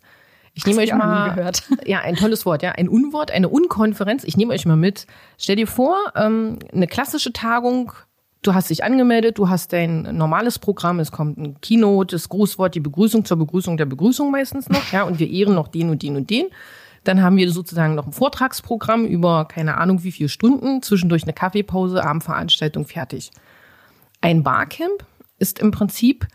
Ich 0.53 0.65
nehme 0.65 0.81
euch 0.81 0.93
mal 0.93 1.33
gehört. 1.33 1.63
ja 1.85 1.99
ein 1.99 2.15
tolles 2.15 2.45
Wort, 2.45 2.63
ja 2.63 2.71
ein 2.71 2.89
Unwort, 2.89 3.31
eine 3.31 3.49
Unkonferenz. 3.49 4.23
Ich 4.23 4.37
nehme 4.37 4.53
euch 4.53 4.65
mal 4.65 4.75
mit. 4.75 5.07
Stell 5.37 5.55
dir 5.55 5.67
vor, 5.67 5.97
ähm, 6.15 6.59
eine 6.73 6.87
klassische 6.87 7.31
Tagung 7.31 7.93
Du 8.41 8.53
hast 8.53 8.69
dich 8.69 8.85
angemeldet, 8.85 9.37
du 9.37 9.49
hast 9.49 9.73
dein 9.73 10.15
normales 10.15 10.59
Programm, 10.59 10.99
es 10.99 11.11
kommt 11.11 11.37
ein 11.37 11.59
Keynote, 11.59 12.15
das 12.15 12.29
Grußwort, 12.29 12.73
die 12.73 12.79
Begrüßung 12.79 13.25
zur 13.25 13.37
Begrüßung 13.37 13.75
der 13.75 13.85
Begrüßung 13.85 14.31
meistens 14.31 14.69
noch, 14.69 14.93
ja, 14.93 15.03
und 15.03 15.19
wir 15.19 15.29
ehren 15.29 15.55
noch 15.55 15.67
den 15.67 15.89
und 15.89 16.01
den 16.03 16.15
und 16.15 16.29
den. 16.29 16.45
Dann 17.03 17.21
haben 17.21 17.35
wir 17.35 17.51
sozusagen 17.51 17.95
noch 17.95 18.07
ein 18.07 18.13
Vortragsprogramm 18.13 19.05
über 19.05 19.45
keine 19.45 19.77
Ahnung 19.77 20.03
wie 20.03 20.11
viele 20.11 20.29
Stunden, 20.29 20.81
zwischendurch 20.81 21.23
eine 21.23 21.33
Kaffeepause, 21.33 22.03
Abendveranstaltung, 22.03 22.85
fertig. 22.85 23.31
Ein 24.21 24.43
Barcamp 24.43 25.05
ist 25.37 25.59
im 25.59 25.71
Prinzip 25.71 26.27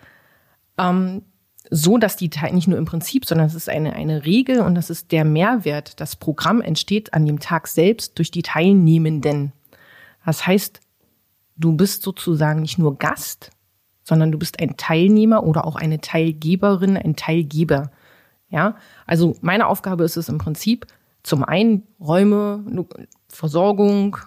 ähm, 0.79 1.23
so, 1.71 1.97
dass 1.97 2.17
die 2.17 2.31
nicht 2.53 2.69
nur 2.69 2.79
im 2.79 2.85
Prinzip, 2.85 3.25
sondern 3.25 3.47
es 3.47 3.55
ist 3.55 3.71
eine, 3.71 3.95
eine 3.95 4.27
Regel 4.27 4.61
und 4.61 4.75
das 4.75 4.91
ist 4.91 5.11
der 5.13 5.25
Mehrwert. 5.25 6.01
Das 6.01 6.17
Programm 6.17 6.61
entsteht 6.61 7.15
an 7.15 7.25
dem 7.25 7.41
Tag 7.41 7.67
selbst 7.67 8.19
durch 8.19 8.31
die 8.31 8.43
Teilnehmenden. 8.43 9.53
Das 10.25 10.47
heißt, 10.47 10.81
Du 11.57 11.77
bist 11.77 12.03
sozusagen 12.03 12.63
nicht 12.63 12.79
nur 12.79 12.99
Gast, 12.99 13.51
sondern 14.03 14.33
du 14.33 14.39
bist 14.39 14.61
ein 14.61 14.77
Teilnehmer 14.77 15.45
oder 15.45 15.67
auch 15.67 15.77
eine 15.77 16.01
Teilgeberin, 16.01 16.97
ein 16.97 17.17
Teilgeber. 17.17 17.91
Ja, 18.51 18.77
also 19.07 19.37
meine 19.41 19.67
Aufgabe 19.67 20.05
ist 20.05 20.17
es 20.17 20.29
im 20.29 20.39
Prinzip, 20.39 20.87
zum 21.23 21.43
einen 21.43 21.85
Räume, 21.99 22.87
Versorgung, 23.29 24.19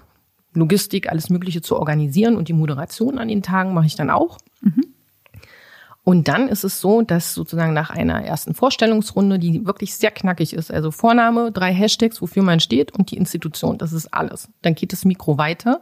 Logistik, 0.53 1.10
alles 1.10 1.29
Mögliche 1.29 1.62
zu 1.62 1.77
organisieren 1.77 2.36
und 2.36 2.48
die 2.48 2.53
Moderation 2.53 3.19
an 3.19 3.27
den 3.27 3.43
Tagen 3.43 3.74
mache 3.74 3.86
ich 3.86 3.96
dann 3.96 4.10
auch. 4.10 4.39
Mhm. 4.62 4.86
Und 6.03 6.29
dann 6.29 6.48
ist 6.48 6.63
es 6.63 6.79
so, 6.79 7.01
dass 7.01 7.34
sozusagen 7.34 7.74
nach 7.74 7.89
einer 7.89 8.24
ersten 8.24 8.53
Vorstellungsrunde, 8.53 9.39
die 9.39 9.65
wirklich 9.65 9.93
sehr 9.96 10.10
knackig 10.10 10.53
ist, 10.53 10.72
also 10.72 10.89
Vorname, 10.89 11.51
drei 11.51 11.74
Hashtags, 11.74 12.22
wofür 12.22 12.43
man 12.43 12.62
steht 12.62 12.93
und 12.93 13.12
die 13.12 13.17
Institution, 13.17 13.77
das 13.77 13.91
ist 13.91 14.13
alles. 14.13 14.50
Dann 14.62 14.74
geht 14.74 14.93
das 14.93 15.03
Mikro 15.05 15.38
weiter 15.38 15.81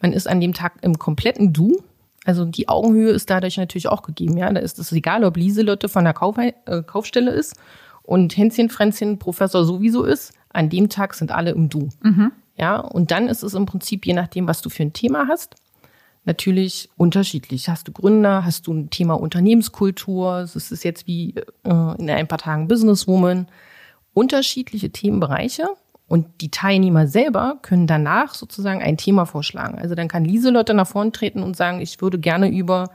man 0.00 0.12
ist 0.12 0.28
an 0.28 0.40
dem 0.40 0.54
Tag 0.54 0.74
im 0.82 0.98
kompletten 0.98 1.52
Du. 1.52 1.82
Also 2.24 2.44
die 2.44 2.68
Augenhöhe 2.68 3.10
ist 3.10 3.30
dadurch 3.30 3.56
natürlich 3.56 3.88
auch 3.88 4.02
gegeben. 4.02 4.36
Ja, 4.36 4.52
da 4.52 4.60
ist 4.60 4.78
es 4.78 4.92
egal, 4.92 5.24
ob 5.24 5.36
Lieselotte 5.36 5.88
von 5.88 6.04
der 6.04 6.12
Kauf 6.12 6.36
äh, 6.38 6.52
Kaufstelle 6.84 7.30
ist 7.30 7.54
und 8.02 8.36
Hänschen 8.36 8.68
Fränzchen 8.68 9.18
Professor 9.18 9.64
sowieso 9.64 10.04
ist. 10.04 10.32
An 10.52 10.68
dem 10.68 10.88
Tag 10.88 11.14
sind 11.14 11.30
alle 11.30 11.50
im 11.50 11.68
Du. 11.68 11.88
Mhm. 12.02 12.32
Ja, 12.58 12.78
und 12.78 13.10
dann 13.10 13.28
ist 13.28 13.42
es 13.42 13.54
im 13.54 13.66
Prinzip 13.66 14.06
je 14.06 14.14
nachdem, 14.14 14.48
was 14.48 14.62
du 14.62 14.70
für 14.70 14.82
ein 14.82 14.92
Thema 14.92 15.28
hast, 15.28 15.54
natürlich 16.24 16.88
unterschiedlich. 16.96 17.68
Hast 17.68 17.86
du 17.88 17.92
Gründer, 17.92 18.44
hast 18.44 18.66
du 18.66 18.74
ein 18.74 18.90
Thema 18.90 19.14
Unternehmenskultur, 19.14 20.38
es 20.38 20.56
ist 20.56 20.82
jetzt 20.82 21.06
wie 21.06 21.34
äh, 21.64 21.94
in 21.98 22.10
ein 22.10 22.28
paar 22.28 22.38
Tagen 22.38 22.68
Businesswoman, 22.68 23.46
unterschiedliche 24.14 24.90
Themenbereiche. 24.90 25.68
Und 26.08 26.40
die 26.40 26.50
Teilnehmer 26.50 27.08
selber 27.08 27.58
können 27.62 27.86
danach 27.86 28.34
sozusagen 28.34 28.80
ein 28.80 28.96
Thema 28.96 29.24
vorschlagen. 29.24 29.78
Also 29.78 29.94
dann 29.94 30.08
kann 30.08 30.24
Lieselotte 30.24 30.72
nach 30.72 30.86
vorn 30.86 31.12
treten 31.12 31.42
und 31.42 31.56
sagen, 31.56 31.80
ich 31.80 32.00
würde 32.00 32.18
gerne 32.18 32.48
über 32.48 32.90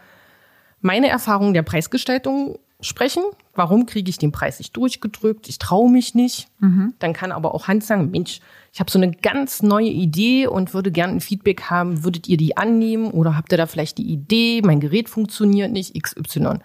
meine 0.80 1.10
Erfahrung 1.10 1.54
der 1.54 1.64
Preisgestaltung 1.64 2.58
sprechen. 2.80 3.24
Warum 3.54 3.86
kriege 3.86 4.10
ich 4.10 4.18
den 4.18 4.32
Preis 4.32 4.60
nicht 4.60 4.76
durchgedrückt? 4.76 5.50
Ich 5.50 5.60
traue 5.60 5.92
mich 5.92 6.16
nicht. 6.16 6.48
Mhm. 6.60 6.94
Dann 7.00 7.14
kann 7.14 7.32
aber 7.32 7.54
auch 7.54 7.68
Hans 7.68 7.88
sagen, 7.88 8.12
Mensch, 8.12 8.40
ich 8.74 8.80
habe 8.80 8.90
so 8.90 8.98
eine 8.98 9.12
ganz 9.12 9.62
neue 9.62 9.90
Idee 9.90 10.48
und 10.48 10.74
würde 10.74 10.92
gerne 10.92 11.14
ein 11.14 11.22
Feedback 11.22 11.64
haben. 11.64 12.04
Würdet 12.04 12.28
ihr 12.30 12.38
die 12.38 12.56
annehmen 12.58 13.12
oder 13.12 13.38
habt 13.38 13.52
ihr 13.52 13.58
da 13.58 13.66
vielleicht 13.66 13.98
die 13.98 14.10
Idee, 14.10 14.62
mein 14.64 14.80
Gerät 14.80 15.10
funktioniert 15.10 15.72
nicht, 15.72 16.02
XY. 16.02 16.60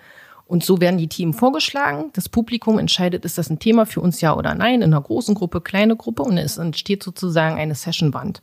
Und 0.46 0.64
so 0.64 0.80
werden 0.80 0.98
die 0.98 1.09
Themen 1.09 1.32
vorgeschlagen. 1.32 2.11
Das 2.12 2.28
Publikum 2.28 2.78
entscheidet, 2.78 3.24
ist 3.24 3.37
das 3.37 3.50
ein 3.50 3.59
Thema 3.59 3.85
für 3.85 4.00
uns 4.00 4.20
ja 4.20 4.37
oder 4.37 4.54
nein, 4.54 4.76
in 4.76 4.92
einer 4.94 5.00
großen 5.00 5.35
Gruppe, 5.35 5.61
kleine 5.61 5.96
Gruppe 5.96 6.22
und 6.22 6.38
es 6.38 6.56
entsteht 6.56 7.02
sozusagen 7.02 7.56
eine 7.56 7.74
Sessionwand. 7.74 8.42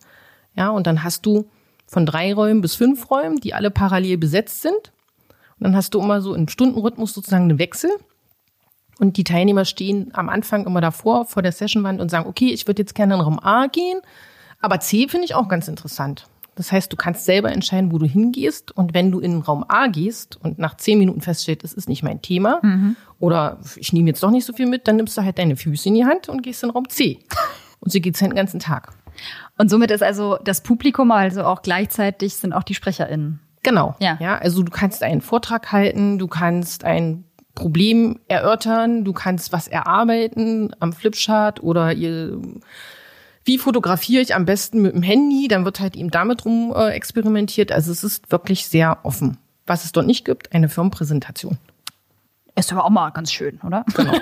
Ja, 0.55 0.69
und 0.69 0.85
dann 0.85 1.03
hast 1.03 1.25
du 1.25 1.49
von 1.87 2.05
drei 2.05 2.33
Räumen 2.33 2.61
bis 2.61 2.75
fünf 2.75 3.09
Räumen, 3.09 3.39
die 3.39 3.53
alle 3.53 3.71
parallel 3.71 4.17
besetzt 4.17 4.61
sind. 4.61 4.91
Und 5.59 5.63
dann 5.63 5.75
hast 5.75 5.93
du 5.93 6.01
immer 6.01 6.21
so 6.21 6.35
im 6.35 6.49
Stundenrhythmus 6.49 7.13
sozusagen 7.13 7.43
einen 7.43 7.59
Wechsel. 7.59 7.91
Und 8.99 9.17
die 9.17 9.23
Teilnehmer 9.23 9.65
stehen 9.65 10.11
am 10.13 10.29
Anfang 10.29 10.65
immer 10.65 10.81
davor, 10.81 11.25
vor 11.25 11.41
der 11.41 11.51
Sessionwand 11.51 12.01
und 12.01 12.11
sagen, 12.11 12.27
okay, 12.27 12.49
ich 12.49 12.67
würde 12.67 12.81
jetzt 12.81 12.95
gerne 12.95 13.15
in 13.15 13.21
Raum 13.21 13.39
A 13.39 13.67
gehen, 13.67 13.99
aber 14.61 14.79
C 14.79 15.07
finde 15.07 15.25
ich 15.25 15.35
auch 15.35 15.47
ganz 15.47 15.67
interessant. 15.67 16.25
Das 16.55 16.71
heißt, 16.71 16.91
du 16.91 16.97
kannst 16.97 17.25
selber 17.25 17.51
entscheiden, 17.51 17.91
wo 17.91 17.97
du 17.97 18.05
hingehst. 18.05 18.75
Und 18.75 18.93
wenn 18.93 19.11
du 19.11 19.19
in 19.19 19.41
Raum 19.41 19.65
A 19.67 19.87
gehst 19.87 20.37
und 20.41 20.59
nach 20.59 20.77
zehn 20.77 20.99
Minuten 20.99 21.21
feststellst, 21.21 21.63
das 21.63 21.73
ist 21.73 21.89
nicht 21.89 22.03
mein 22.03 22.21
Thema, 22.21 22.59
mhm. 22.61 22.95
oder 23.19 23.59
ich 23.75 23.93
nehme 23.93 24.09
jetzt 24.09 24.21
doch 24.21 24.31
nicht 24.31 24.45
so 24.45 24.53
viel 24.53 24.67
mit, 24.67 24.87
dann 24.87 24.97
nimmst 24.97 25.17
du 25.17 25.23
halt 25.23 25.37
deine 25.39 25.55
Füße 25.55 25.89
in 25.89 25.95
die 25.95 26.05
Hand 26.05 26.29
und 26.29 26.43
gehst 26.43 26.63
in 26.63 26.69
Raum 26.69 26.89
C. 26.89 27.19
Und 27.79 27.91
so 27.91 27.99
geht's 27.99 28.21
halt 28.21 28.31
den 28.31 28.37
ganzen 28.37 28.61
Tag. 28.61 28.93
Und 29.57 29.69
somit 29.69 29.91
ist 29.91 30.01
also 30.01 30.37
das 30.41 30.63
Publikum 30.63 31.11
also 31.11 31.43
auch 31.43 31.63
gleichzeitig 31.63 32.35
sind 32.35 32.53
auch 32.53 32.63
die 32.63 32.75
SprecherInnen. 32.75 33.41
Genau. 33.61 33.95
Ja. 33.99 34.17
ja. 34.21 34.37
Also 34.37 34.63
du 34.63 34.71
kannst 34.71 35.03
einen 35.03 35.19
Vortrag 35.19 35.73
halten, 35.73 36.17
du 36.17 36.27
kannst 36.27 36.85
ein 36.85 37.25
Problem 37.55 38.19
erörtern, 38.27 39.03
du 39.03 39.13
kannst 39.13 39.51
was 39.53 39.67
erarbeiten 39.67 40.73
am 40.79 40.93
Flipchart 40.93 41.61
oder 41.61 41.93
ihr 41.93 42.39
wie 43.45 43.58
fotografiere 43.58 44.21
ich 44.21 44.36
am 44.36 44.45
besten 44.45 44.82
mit 44.82 44.93
dem 44.93 45.03
Handy, 45.03 45.47
dann 45.47 45.65
wird 45.65 45.79
halt 45.79 45.95
eben 45.95 46.12
damit 46.12 46.45
rum 46.45 46.73
äh, 46.75 46.89
experimentiert. 46.89 47.71
Also 47.71 47.91
es 47.91 48.03
ist 48.03 48.32
wirklich 48.32 48.67
sehr 48.67 48.99
offen. 49.03 49.38
Was 49.65 49.86
es 49.86 49.91
dort 49.91 50.08
nicht 50.08 50.25
gibt, 50.25 50.53
eine 50.53 50.69
Firmenpräsentation. 50.69 51.58
Ist 52.56 52.71
aber 52.71 52.86
auch 52.86 52.89
mal 52.89 53.10
ganz 53.10 53.32
schön, 53.32 53.60
oder? 53.65 53.84
Genau. 53.95 54.13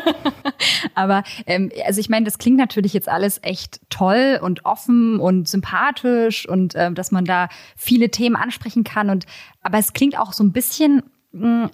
aber 0.95 1.23
ähm, 1.45 1.69
also 1.85 1.99
ich 1.99 2.09
meine, 2.09 2.23
das 2.23 2.37
klingt 2.37 2.57
natürlich 2.57 2.93
jetzt 2.93 3.09
alles 3.09 3.39
echt 3.41 3.81
toll 3.89 4.39
und 4.41 4.65
offen 4.65 5.19
und 5.19 5.49
sympathisch 5.49 6.47
und 6.47 6.73
ähm, 6.75 6.95
dass 6.95 7.11
man 7.11 7.25
da 7.25 7.49
viele 7.75 8.09
Themen 8.09 8.37
ansprechen 8.37 8.85
kann 8.85 9.09
und 9.09 9.25
aber 9.61 9.79
es 9.79 9.91
klingt 9.91 10.17
auch 10.17 10.31
so 10.31 10.43
ein 10.45 10.53
bisschen 10.53 11.03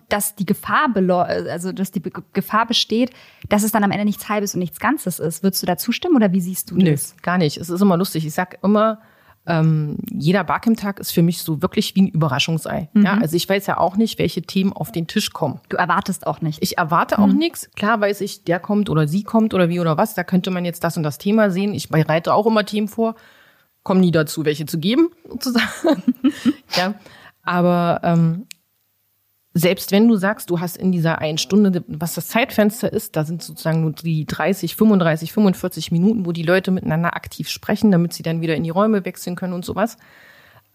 dass 0.10 0.36
die 0.36 0.46
Gefahr 0.46 0.88
also 0.96 1.72
dass 1.72 1.92
die 1.92 2.04
Gefahr 2.34 2.68
besteht, 2.68 3.12
dass 3.50 3.64
es 3.64 3.72
dann 3.72 3.84
am 3.84 3.92
Ende 3.92 4.06
nichts 4.06 4.30
Halbes 4.30 4.54
und 4.54 4.60
nichts 4.60 4.80
Ganzes 4.80 5.20
ist. 5.20 5.42
Würdest 5.42 5.64
du 5.64 5.66
da 5.66 5.78
zustimmen 5.78 6.16
oder 6.16 6.32
wie 6.32 6.42
siehst 6.42 6.70
du 6.70 6.78
das? 6.78 7.16
Nö, 7.16 7.22
gar 7.24 7.38
nicht. 7.38 7.58
Es 7.58 7.70
ist 7.70 7.82
immer 7.82 7.98
lustig. 7.98 8.26
Ich 8.26 8.34
sag 8.34 8.60
immer, 8.64 9.00
ähm, 9.48 9.98
jeder 10.12 10.44
Barcamp-Tag 10.44 11.00
ist 11.00 11.12
für 11.12 11.24
mich 11.24 11.42
so 11.42 11.62
wirklich 11.62 11.96
wie 11.96 12.04
ein 12.04 12.08
Überraschungsei. 12.10 12.90
Mhm. 12.94 13.06
Ja, 13.06 13.18
also 13.18 13.36
ich 13.36 13.48
weiß 13.48 13.66
ja 13.66 13.78
auch 13.78 13.96
nicht, 13.96 14.20
welche 14.20 14.42
Themen 14.42 14.74
auf 14.74 14.92
den 14.92 15.08
Tisch 15.08 15.32
kommen. 15.32 15.60
Du 15.70 15.78
erwartest 15.78 16.28
auch 16.28 16.42
nicht. 16.42 16.62
Ich 16.62 16.78
erwarte 16.78 17.18
auch 17.18 17.28
mhm. 17.28 17.38
nichts. 17.38 17.72
Klar 17.76 18.02
weiß 18.02 18.22
ich, 18.22 18.44
der 18.44 18.60
kommt 18.60 18.90
oder 18.90 19.08
sie 19.08 19.24
kommt 19.24 19.54
oder 19.54 19.70
wie 19.70 19.80
oder 19.80 19.98
was. 19.98 20.14
Da 20.14 20.24
könnte 20.24 20.52
man 20.52 20.66
jetzt 20.66 20.84
das 20.84 20.98
und 20.98 21.04
das 21.04 21.18
Thema 21.18 21.50
sehen. 21.50 21.74
Ich 21.74 21.90
bereite 21.90 22.34
auch 22.34 22.46
immer 22.46 22.66
Themen 22.66 22.90
vor, 22.90 23.16
komme 23.84 24.02
nie 24.02 24.12
dazu, 24.12 24.44
welche 24.44 24.66
zu 24.66 24.80
geben, 24.80 25.10
sozusagen. 25.30 25.66
ja, 26.76 26.94
aber 27.42 28.02
ähm, 28.04 28.46
selbst 29.58 29.92
wenn 29.92 30.08
du 30.08 30.18
sagst, 30.18 30.50
du 30.50 30.60
hast 30.60 30.78
in 30.78 30.92
dieser 30.92 31.20
einen 31.20 31.40
Stunde, 31.40 31.84
was 31.88 32.14
das 32.14 32.28
Zeitfenster 32.28 32.92
ist, 32.94 33.16
da 33.16 33.24
sind 33.24 33.42
sozusagen 33.42 33.82
nur 33.82 33.92
die 33.92 34.26
30, 34.26 34.76
35, 34.76 35.34
45 35.34 35.92
Minuten, 35.92 36.26
wo 36.26 36.32
die 36.32 36.44
Leute 36.44 36.70
miteinander 36.70 37.16
aktiv 37.16 37.50
sprechen, 37.50 37.92
damit 37.92 38.14
sie 38.14 38.24
dann 38.24 38.42
wieder 38.42 38.56
in 38.56 38.64
die 38.64 38.70
Räume 38.70 39.04
wechseln 39.04 39.36
können 39.36 39.54
und 39.54 39.66
sowas, 39.66 39.98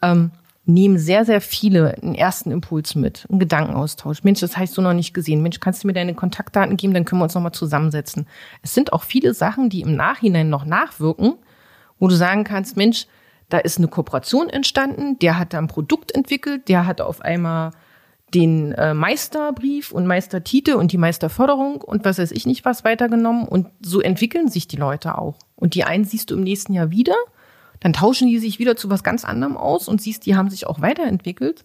ähm, 0.02 0.32
nehmen 0.64 0.98
sehr, 0.98 1.24
sehr 1.24 1.40
viele 1.40 1.96
einen 2.02 2.14
ersten 2.14 2.50
Impuls 2.50 2.94
mit, 2.96 3.26
einen 3.30 3.38
Gedankenaustausch. 3.38 4.24
Mensch, 4.24 4.40
das 4.40 4.56
hast 4.56 4.76
du 4.76 4.82
noch 4.82 4.94
nicht 4.94 5.14
gesehen. 5.14 5.42
Mensch, 5.42 5.60
kannst 5.60 5.82
du 5.84 5.86
mir 5.86 5.92
deine 5.92 6.14
Kontaktdaten 6.14 6.76
geben, 6.76 6.94
dann 6.94 7.04
können 7.04 7.20
wir 7.20 7.24
uns 7.24 7.34
nochmal 7.34 7.52
zusammensetzen. 7.52 8.26
Es 8.62 8.74
sind 8.74 8.92
auch 8.92 9.04
viele 9.04 9.32
Sachen, 9.32 9.70
die 9.70 9.82
im 9.82 9.94
Nachhinein 9.94 10.48
noch 10.48 10.64
nachwirken, 10.64 11.34
wo 11.98 12.08
du 12.08 12.14
sagen 12.16 12.42
kannst, 12.44 12.76
Mensch, 12.76 13.06
da 13.48 13.58
ist 13.58 13.78
eine 13.78 13.88
Kooperation 13.88 14.48
entstanden, 14.48 15.18
der 15.20 15.38
hat 15.38 15.52
da 15.52 15.58
ein 15.58 15.68
Produkt 15.68 16.12
entwickelt, 16.12 16.68
der 16.68 16.86
hat 16.86 17.00
auf 17.00 17.20
einmal 17.20 17.72
den 18.34 18.72
äh, 18.72 18.94
Meisterbrief 18.94 19.92
und 19.92 20.06
Meistertitel 20.06 20.72
und 20.72 20.92
die 20.92 20.98
Meisterförderung 20.98 21.80
und 21.80 22.04
was 22.04 22.18
weiß 22.18 22.30
ich 22.32 22.46
nicht 22.46 22.64
was 22.64 22.84
weitergenommen. 22.84 23.46
Und 23.46 23.68
so 23.80 24.00
entwickeln 24.00 24.48
sich 24.48 24.68
die 24.68 24.76
Leute 24.76 25.18
auch. 25.18 25.36
Und 25.56 25.74
die 25.74 25.84
einen 25.84 26.04
siehst 26.04 26.30
du 26.30 26.34
im 26.34 26.42
nächsten 26.42 26.72
Jahr 26.72 26.90
wieder, 26.90 27.14
dann 27.80 27.92
tauschen 27.92 28.28
die 28.28 28.38
sich 28.38 28.58
wieder 28.58 28.76
zu 28.76 28.90
was 28.90 29.02
ganz 29.02 29.24
anderem 29.24 29.56
aus 29.56 29.88
und 29.88 30.00
siehst, 30.00 30.24
die 30.24 30.36
haben 30.36 30.50
sich 30.50 30.66
auch 30.66 30.80
weiterentwickelt. 30.80 31.62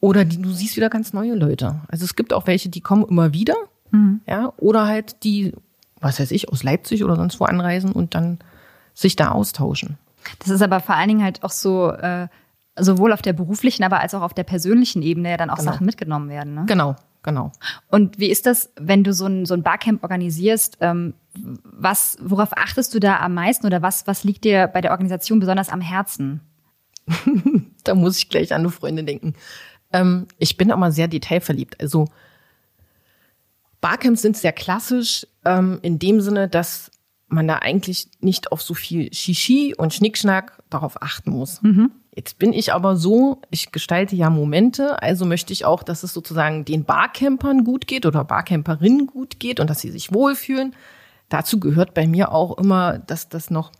Oder 0.00 0.24
die, 0.24 0.40
du 0.40 0.50
siehst 0.50 0.76
wieder 0.76 0.90
ganz 0.90 1.12
neue 1.12 1.34
Leute. 1.34 1.80
Also 1.88 2.04
es 2.04 2.14
gibt 2.14 2.32
auch 2.32 2.46
welche, 2.46 2.68
die 2.68 2.80
kommen 2.80 3.04
immer 3.04 3.32
wieder, 3.34 3.56
mhm. 3.90 4.20
ja, 4.26 4.52
oder 4.56 4.86
halt 4.86 5.24
die, 5.24 5.52
was 6.00 6.20
weiß 6.20 6.30
ich, 6.30 6.48
aus 6.50 6.62
Leipzig 6.62 7.04
oder 7.04 7.16
sonst 7.16 7.40
wo 7.40 7.44
anreisen 7.44 7.92
und 7.92 8.14
dann 8.14 8.38
sich 8.94 9.16
da 9.16 9.30
austauschen. 9.30 9.98
Das 10.38 10.48
ist 10.48 10.62
aber 10.62 10.80
vor 10.80 10.94
allen 10.94 11.08
Dingen 11.08 11.24
halt 11.24 11.42
auch 11.42 11.50
so, 11.50 11.90
äh, 11.90 12.28
sowohl 12.80 13.12
auf 13.12 13.22
der 13.22 13.32
beruflichen, 13.32 13.84
aber 13.84 14.00
als 14.00 14.14
auch 14.14 14.22
auf 14.22 14.34
der 14.34 14.44
persönlichen 14.44 15.02
Ebene 15.02 15.30
ja 15.30 15.36
dann 15.36 15.50
auch 15.50 15.58
genau. 15.58 15.72
Sachen 15.72 15.86
mitgenommen 15.86 16.28
werden. 16.28 16.54
Ne? 16.54 16.64
Genau, 16.66 16.96
genau. 17.22 17.52
Und 17.88 18.18
wie 18.18 18.30
ist 18.30 18.46
das, 18.46 18.72
wenn 18.78 19.04
du 19.04 19.12
so 19.12 19.26
ein, 19.26 19.46
so 19.46 19.54
ein 19.54 19.62
Barcamp 19.62 20.02
organisierst? 20.02 20.78
Ähm, 20.80 21.14
was, 21.34 22.18
worauf 22.20 22.56
achtest 22.56 22.94
du 22.94 23.00
da 23.00 23.20
am 23.20 23.34
meisten 23.34 23.66
oder 23.66 23.82
was, 23.82 24.06
was 24.06 24.24
liegt 24.24 24.44
dir 24.44 24.66
bei 24.66 24.80
der 24.80 24.90
Organisation 24.90 25.40
besonders 25.40 25.68
am 25.68 25.80
Herzen? 25.80 26.40
da 27.84 27.94
muss 27.94 28.18
ich 28.18 28.28
gleich 28.28 28.52
an 28.52 28.60
eine 28.60 28.70
Freundin 28.70 29.06
denken. 29.06 29.34
Ähm, 29.92 30.26
ich 30.38 30.56
bin 30.56 30.70
immer 30.70 30.92
sehr 30.92 31.08
detailverliebt. 31.08 31.80
Also 31.80 32.06
Barcamps 33.80 34.22
sind 34.22 34.36
sehr 34.36 34.52
klassisch 34.52 35.26
ähm, 35.44 35.78
in 35.82 35.98
dem 35.98 36.20
Sinne, 36.20 36.48
dass 36.48 36.89
man 37.30 37.46
da 37.48 37.56
eigentlich 37.56 38.08
nicht 38.20 38.52
auf 38.52 38.62
so 38.62 38.74
viel 38.74 39.12
Shishi 39.12 39.74
und 39.76 39.94
Schnickschnack 39.94 40.62
darauf 40.68 41.00
achten 41.02 41.30
muss. 41.30 41.62
Mhm. 41.62 41.90
Jetzt 42.14 42.38
bin 42.38 42.52
ich 42.52 42.72
aber 42.72 42.96
so, 42.96 43.40
ich 43.50 43.70
gestalte 43.70 44.16
ja 44.16 44.30
Momente, 44.30 45.00
also 45.00 45.24
möchte 45.24 45.52
ich 45.52 45.64
auch, 45.64 45.82
dass 45.82 46.02
es 46.02 46.12
sozusagen 46.12 46.64
den 46.64 46.84
Barcampern 46.84 47.64
gut 47.64 47.86
geht 47.86 48.04
oder 48.04 48.24
Barcamperinnen 48.24 49.06
gut 49.06 49.38
geht 49.38 49.60
und 49.60 49.70
dass 49.70 49.80
sie 49.80 49.90
sich 49.90 50.12
wohlfühlen. 50.12 50.74
Dazu 51.28 51.60
gehört 51.60 51.94
bei 51.94 52.08
mir 52.08 52.32
auch 52.32 52.58
immer, 52.58 52.98
dass 52.98 53.28
das 53.28 53.50
noch 53.50 53.70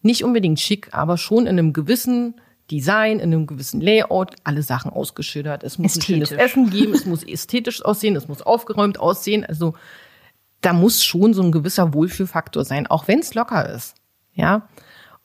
nicht 0.00 0.24
unbedingt 0.24 0.58
schick, 0.58 0.88
aber 0.92 1.18
schon 1.18 1.46
in 1.46 1.58
einem 1.58 1.74
gewissen 1.74 2.40
Design, 2.70 3.20
in 3.20 3.32
einem 3.32 3.46
gewissen 3.46 3.80
Layout, 3.80 4.36
alle 4.42 4.62
Sachen 4.62 4.90
ausgeschildert. 4.90 5.62
Es 5.62 5.78
muss 5.78 5.96
ein 5.96 6.02
schönes 6.02 6.32
Essen 6.32 6.70
geben, 6.70 6.94
es 6.94 7.04
muss 7.04 7.22
ästhetisch 7.22 7.84
aussehen, 7.84 8.16
es 8.16 8.26
muss 8.26 8.42
aufgeräumt 8.42 8.98
aussehen. 8.98 9.44
Also 9.44 9.74
da 10.60 10.72
muss 10.72 11.04
schon 11.04 11.34
so 11.34 11.42
ein 11.42 11.52
gewisser 11.52 11.94
Wohlfühlfaktor 11.94 12.64
sein, 12.64 12.86
auch 12.86 13.08
wenn 13.08 13.20
es 13.20 13.34
locker 13.34 13.68
ist. 13.68 13.94
Ja. 14.34 14.68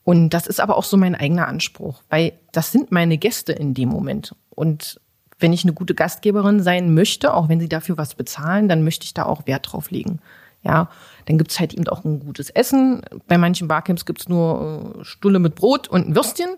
Und 0.03 0.29
das 0.29 0.47
ist 0.47 0.59
aber 0.59 0.77
auch 0.77 0.83
so 0.83 0.97
mein 0.97 1.15
eigener 1.15 1.47
Anspruch, 1.47 2.01
weil 2.09 2.33
das 2.51 2.71
sind 2.71 2.91
meine 2.91 3.17
Gäste 3.17 3.53
in 3.53 3.73
dem 3.73 3.89
Moment. 3.89 4.35
Und 4.49 4.99
wenn 5.39 5.53
ich 5.53 5.63
eine 5.63 5.73
gute 5.73 5.95
Gastgeberin 5.95 6.61
sein 6.61 6.93
möchte, 6.93 7.33
auch 7.33 7.49
wenn 7.49 7.59
sie 7.59 7.69
dafür 7.69 7.97
was 7.97 8.15
bezahlen, 8.15 8.67
dann 8.69 8.83
möchte 8.83 9.05
ich 9.05 9.13
da 9.13 9.25
auch 9.25 9.47
Wert 9.47 9.71
drauf 9.71 9.91
legen. 9.91 10.19
Ja, 10.63 10.89
dann 11.25 11.39
gibt's 11.39 11.59
halt 11.59 11.73
eben 11.73 11.87
auch 11.87 12.05
ein 12.05 12.19
gutes 12.19 12.51
Essen. 12.51 13.01
Bei 13.27 13.37
manchen 13.37 13.67
Barcamps 13.67 14.05
gibt's 14.05 14.29
nur 14.29 14.95
äh, 14.99 15.03
Stulle 15.03 15.39
mit 15.39 15.55
Brot 15.55 15.87
und 15.87 16.07
ein 16.07 16.15
Würstchen. 16.15 16.49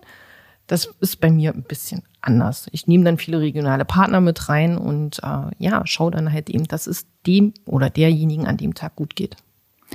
Das 0.66 0.86
ist 1.00 1.20
bei 1.20 1.30
mir 1.30 1.52
ein 1.52 1.62
bisschen 1.62 2.02
anders. 2.22 2.68
Ich 2.72 2.86
nehme 2.86 3.04
dann 3.04 3.18
viele 3.18 3.40
regionale 3.40 3.84
Partner 3.84 4.20
mit 4.20 4.48
rein 4.48 4.78
und 4.78 5.18
äh, 5.22 5.50
ja, 5.58 5.86
schaue 5.86 6.10
dann 6.10 6.32
halt 6.32 6.48
eben, 6.48 6.66
dass 6.66 6.86
es 6.86 7.06
dem 7.26 7.52
oder 7.66 7.90
derjenigen 7.90 8.46
an 8.46 8.56
dem 8.56 8.74
Tag 8.74 8.96
gut 8.96 9.14
geht. 9.14 9.36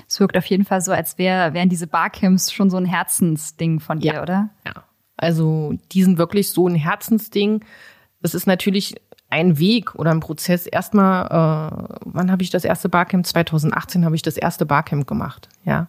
Es 0.07 0.19
wirkt 0.19 0.37
auf 0.37 0.45
jeden 0.45 0.65
Fall 0.65 0.81
so, 0.81 0.91
als 0.91 1.17
wär, 1.17 1.53
wären 1.53 1.69
diese 1.69 1.87
Barcamps 1.87 2.51
schon 2.51 2.69
so 2.69 2.77
ein 2.77 2.85
Herzensding 2.85 3.79
von 3.79 3.99
dir, 3.99 4.13
ja. 4.13 4.21
oder? 4.21 4.49
Ja. 4.65 4.83
Also 5.17 5.73
die 5.91 6.03
sind 6.03 6.17
wirklich 6.17 6.51
so 6.51 6.67
ein 6.67 6.75
Herzensding. 6.75 7.65
Es 8.21 8.33
ist 8.33 8.47
natürlich 8.47 8.95
ein 9.29 9.59
Weg 9.59 9.95
oder 9.95 10.11
ein 10.11 10.21
Prozess. 10.21 10.65
Erstmal, 10.65 11.25
äh, 11.25 11.99
wann 12.05 12.31
habe 12.31 12.43
ich 12.43 12.49
das 12.49 12.63
erste 12.63 12.89
Barcamp? 12.89 13.25
2018 13.25 14.05
habe 14.05 14.15
ich 14.15 14.21
das 14.21 14.37
erste 14.37 14.65
Barcamp 14.65 15.07
gemacht. 15.07 15.49
Ja. 15.65 15.87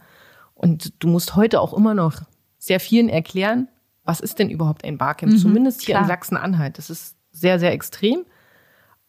Und 0.55 0.93
du 1.03 1.09
musst 1.09 1.37
heute 1.37 1.61
auch 1.61 1.73
immer 1.73 1.95
noch 1.95 2.23
sehr 2.59 2.81
vielen 2.81 3.09
erklären, 3.09 3.69
was 4.05 4.21
ist 4.21 4.39
denn 4.39 4.51
überhaupt 4.51 4.85
ein 4.85 4.99
Barcamp? 4.99 5.33
Mhm, 5.33 5.39
Zumindest 5.39 5.83
hier 5.83 5.95
klar. 5.95 6.03
in 6.03 6.09
Sachsen-Anhalt. 6.09 6.79
Das 6.79 6.91
ist 6.91 7.17
sehr, 7.31 7.59
sehr 7.59 7.73
extrem. 7.73 8.25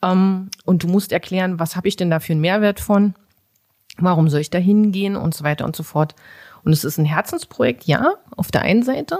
Ähm, 0.02 0.50
und 0.66 0.84
du 0.84 0.88
musst 0.88 1.12
erklären, 1.12 1.60
was 1.60 1.76
habe 1.76 1.88
ich 1.88 1.96
denn 1.96 2.10
da 2.10 2.20
für 2.20 2.34
einen 2.34 2.42
Mehrwert 2.42 2.80
von? 2.80 3.16
Warum 3.98 4.30
soll 4.30 4.42
ich 4.42 4.50
da 4.50 4.58
hingehen 4.58 5.16
und 5.16 5.34
so 5.34 5.44
weiter 5.44 5.66
und 5.66 5.76
so 5.76 5.84
fort. 5.84 6.16
Und 6.64 6.72
es 6.72 6.84
ist 6.84 6.98
ein 6.98 7.06
Herzensprojekt, 7.06 7.86
ja, 7.86 8.14
auf 8.36 8.52
der 8.52 8.62
einen 8.62 8.84
Seite. 8.84 9.18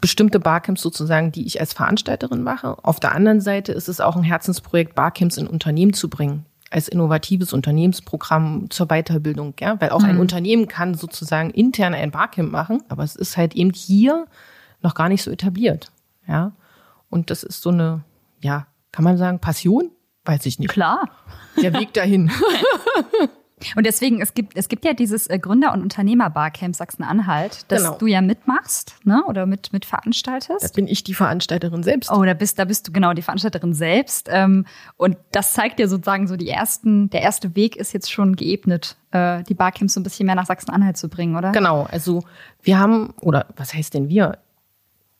Bestimmte 0.00 0.40
Barcamps 0.40 0.82
sozusagen, 0.82 1.32
die 1.32 1.46
ich 1.46 1.60
als 1.60 1.72
Veranstalterin 1.72 2.42
mache. 2.42 2.76
Auf 2.84 2.98
der 2.98 3.12
anderen 3.12 3.40
Seite 3.40 3.72
ist 3.72 3.88
es 3.88 4.00
auch 4.00 4.16
ein 4.16 4.24
Herzensprojekt, 4.24 4.94
Barcamps 4.94 5.36
in 5.36 5.46
Unternehmen 5.46 5.92
zu 5.92 6.08
bringen 6.08 6.46
als 6.72 6.88
innovatives 6.88 7.52
Unternehmensprogramm 7.52 8.70
zur 8.70 8.86
Weiterbildung, 8.86 9.54
ja, 9.60 9.80
weil 9.80 9.90
auch 9.90 10.00
mhm. 10.00 10.10
ein 10.10 10.18
Unternehmen 10.18 10.68
kann 10.68 10.94
sozusagen 10.94 11.50
intern 11.50 11.94
ein 11.94 12.10
Barcamp 12.10 12.50
machen, 12.50 12.82
aber 12.88 13.04
es 13.04 13.14
ist 13.14 13.36
halt 13.36 13.54
eben 13.54 13.72
hier 13.72 14.26
noch 14.80 14.94
gar 14.94 15.08
nicht 15.08 15.22
so 15.22 15.30
etabliert, 15.30 15.92
ja. 16.26 16.52
Und 17.10 17.30
das 17.30 17.42
ist 17.42 17.60
so 17.60 17.70
eine, 17.70 18.04
ja, 18.40 18.66
kann 18.90 19.04
man 19.04 19.18
sagen, 19.18 19.38
Passion? 19.38 19.90
Weiß 20.24 20.46
ich 20.46 20.58
nicht. 20.58 20.70
Klar. 20.70 21.10
Der 21.60 21.74
Weg 21.74 21.92
dahin. 21.92 22.30
Und 23.76 23.86
deswegen, 23.86 24.20
es 24.20 24.34
gibt, 24.34 24.56
es 24.56 24.68
gibt 24.68 24.84
ja 24.84 24.92
dieses 24.92 25.26
äh, 25.26 25.38
Gründer- 25.38 25.72
und 25.72 25.82
Unternehmer-Barcamp 25.82 26.74
Sachsen-Anhalt, 26.74 27.64
das 27.68 27.82
genau. 27.82 27.96
du 27.98 28.06
ja 28.06 28.20
mitmachst, 28.20 28.96
ne? 29.04 29.24
Oder 29.26 29.46
mit, 29.46 29.72
mit 29.72 29.84
veranstaltest. 29.84 30.62
Da 30.62 30.68
bin 30.74 30.86
ich 30.86 31.04
die 31.04 31.14
Veranstalterin 31.14 31.82
selbst. 31.82 32.10
Oh, 32.10 32.22
da 32.24 32.34
bist, 32.34 32.58
da 32.58 32.64
bist 32.64 32.88
du 32.88 32.92
genau 32.92 33.12
die 33.12 33.22
Veranstalterin 33.22 33.74
selbst. 33.74 34.28
Ähm, 34.30 34.66
und 34.96 35.16
das 35.32 35.52
zeigt 35.52 35.78
dir 35.78 35.88
sozusagen 35.88 36.26
so 36.26 36.36
die 36.36 36.48
ersten, 36.48 37.10
der 37.10 37.22
erste 37.22 37.54
Weg 37.56 37.76
ist 37.76 37.92
jetzt 37.92 38.10
schon 38.10 38.36
geebnet, 38.36 38.96
äh, 39.10 39.42
die 39.44 39.54
Barcamps 39.54 39.94
so 39.94 40.00
ein 40.00 40.02
bisschen 40.02 40.26
mehr 40.26 40.34
nach 40.34 40.46
Sachsen-Anhalt 40.46 40.96
zu 40.96 41.08
bringen, 41.08 41.36
oder? 41.36 41.52
Genau. 41.52 41.86
Also 41.90 42.24
wir 42.62 42.78
haben, 42.78 43.14
oder 43.20 43.46
was 43.56 43.74
heißt 43.74 43.94
denn 43.94 44.08
wir? 44.08 44.38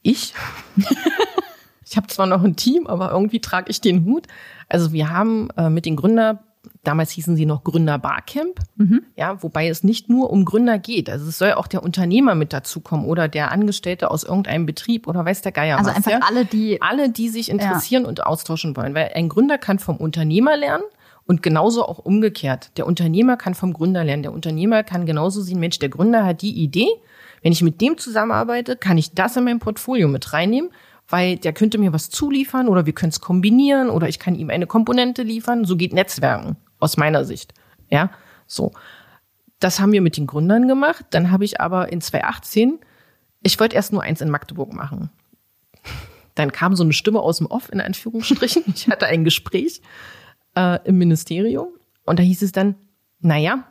Ich? 0.02 0.35
ich 1.87 1.96
habe 1.96 2.07
zwar 2.09 2.26
noch 2.26 2.42
ein 2.42 2.57
Team, 2.57 2.87
aber 2.87 3.11
irgendwie 3.11 3.40
trage 3.40 3.70
ich 3.70 3.81
den 3.81 4.05
Hut. 4.05 4.26
Also 4.68 4.92
wir 4.92 5.11
haben 5.11 5.50
äh, 5.57 5.70
mit 5.70 5.87
den 5.87 5.96
Gründer 5.96 6.42
Damals 6.85 7.11
hießen 7.11 7.37
sie 7.37 7.46
noch 7.46 7.64
Gründer 7.64 7.98
Barcamp, 7.98 8.61
mhm. 8.77 9.03
ja, 9.16 9.42
wobei 9.42 9.68
es 9.68 9.83
nicht 9.83 10.09
nur 10.09 10.31
um 10.31 10.44
Gründer 10.44 10.79
geht. 10.79 11.11
Also 11.11 11.29
es 11.29 11.38
soll 11.38 11.53
auch 11.53 11.66
der 11.66 11.83
Unternehmer 11.83 12.35
mit 12.35 12.53
dazukommen 12.53 13.07
oder 13.07 13.29
der 13.29 13.51
Angestellte 13.51 14.11
aus 14.11 14.25
irgendeinem 14.25 14.66
Betrieb 14.66 15.07
oder 15.07 15.25
weiß 15.25 15.42
der 15.42 15.53
Geier 15.53 15.79
also 15.79 15.90
was. 15.90 15.96
Also 15.96 16.11
einfach 16.11 16.29
ja? 16.29 16.29
alle, 16.29 16.44
die 16.44 16.81
alle, 16.83 17.11
die 17.11 17.29
sich 17.29 17.51
interessieren 17.51 18.03
ja. 18.03 18.09
und 18.09 18.25
austauschen 18.25 18.77
wollen, 18.77 18.94
weil 18.94 19.12
ein 19.14 19.29
Gründer 19.29 19.59
kann 19.59 19.79
vom 19.79 19.96
Unternehmer 19.96 20.57
lernen 20.57 20.85
und 21.27 21.42
genauso 21.42 21.87
auch 21.87 21.98
umgekehrt. 21.98 22.70
Der 22.77 22.87
Unternehmer 22.87 23.37
kann 23.37 23.55
vom 23.55 23.72
Gründer 23.72 24.05
lernen. 24.05 24.22
Der 24.22 24.33
Unternehmer 24.33 24.83
kann 24.83 25.07
genauso 25.07 25.40
sehen, 25.40 25.61
Mensch, 25.61 25.79
der 25.79 25.88
Gründer 25.88 26.25
hat 26.25 26.42
die 26.42 26.53
Idee. 26.53 26.88
Wenn 27.42 27.53
ich 27.53 27.62
mit 27.62 27.81
dem 27.81 27.98
zusammenarbeite, 27.98 28.77
kann 28.77 28.98
ich 28.98 29.14
das 29.14 29.37
in 29.37 29.44
mein 29.44 29.59
Portfolio 29.59 30.09
mit 30.09 30.33
reinnehmen 30.33 30.70
weil 31.12 31.37
der 31.37 31.53
könnte 31.53 31.77
mir 31.77 31.92
was 31.92 32.09
zuliefern 32.09 32.68
oder 32.68 32.87
wir 32.87 32.94
können 32.94 33.11
es 33.11 33.20
kombinieren 33.20 33.90
oder 33.90 34.09
ich 34.09 34.18
kann 34.18 34.35
ihm 34.35 34.48
eine 34.48 34.66
Komponente 34.66 35.22
liefern. 35.22 35.66
So 35.66 35.77
geht 35.77 35.92
Netzwerken 35.92 36.57
aus 36.81 36.96
meiner 36.96 37.27
Sicht. 37.27 37.53
Ja, 37.90 38.11
so. 38.46 38.72
Das 39.61 39.79
haben 39.79 39.92
wir 39.92 40.01
mit 40.01 40.16
den 40.16 40.27
Gründern 40.27 40.66
gemacht. 40.68 41.05
Dann 41.11 41.31
habe 41.31 41.44
ich 41.44 41.61
aber 41.61 41.92
in 41.92 42.01
2018, 42.01 42.79
ich 43.42 43.61
wollte 43.61 43.77
erst 43.77 43.92
nur 43.92 44.03
eins 44.03 44.22
in 44.22 44.31
Magdeburg 44.31 44.72
machen. 44.72 45.11
Dann 46.35 46.51
kam 46.51 46.75
so 46.77 46.83
eine 46.83 46.94
Stimme 46.94 47.20
aus 47.20 47.38
dem 47.38 47.46
Off, 47.46 47.70
in 47.70 47.83
Anführungsstrichen. 47.83 48.64
Ich 48.75 48.88
hatte 48.88 49.05
ein 49.05 49.22
Gespräch 49.22 49.83
äh, 50.57 50.79
im 50.88 50.96
Ministerium 50.96 51.68
und 52.07 52.18
da 52.18 52.22
hieß 52.22 52.40
es 52.40 52.53
dann, 52.53 52.75
naja, 53.20 53.64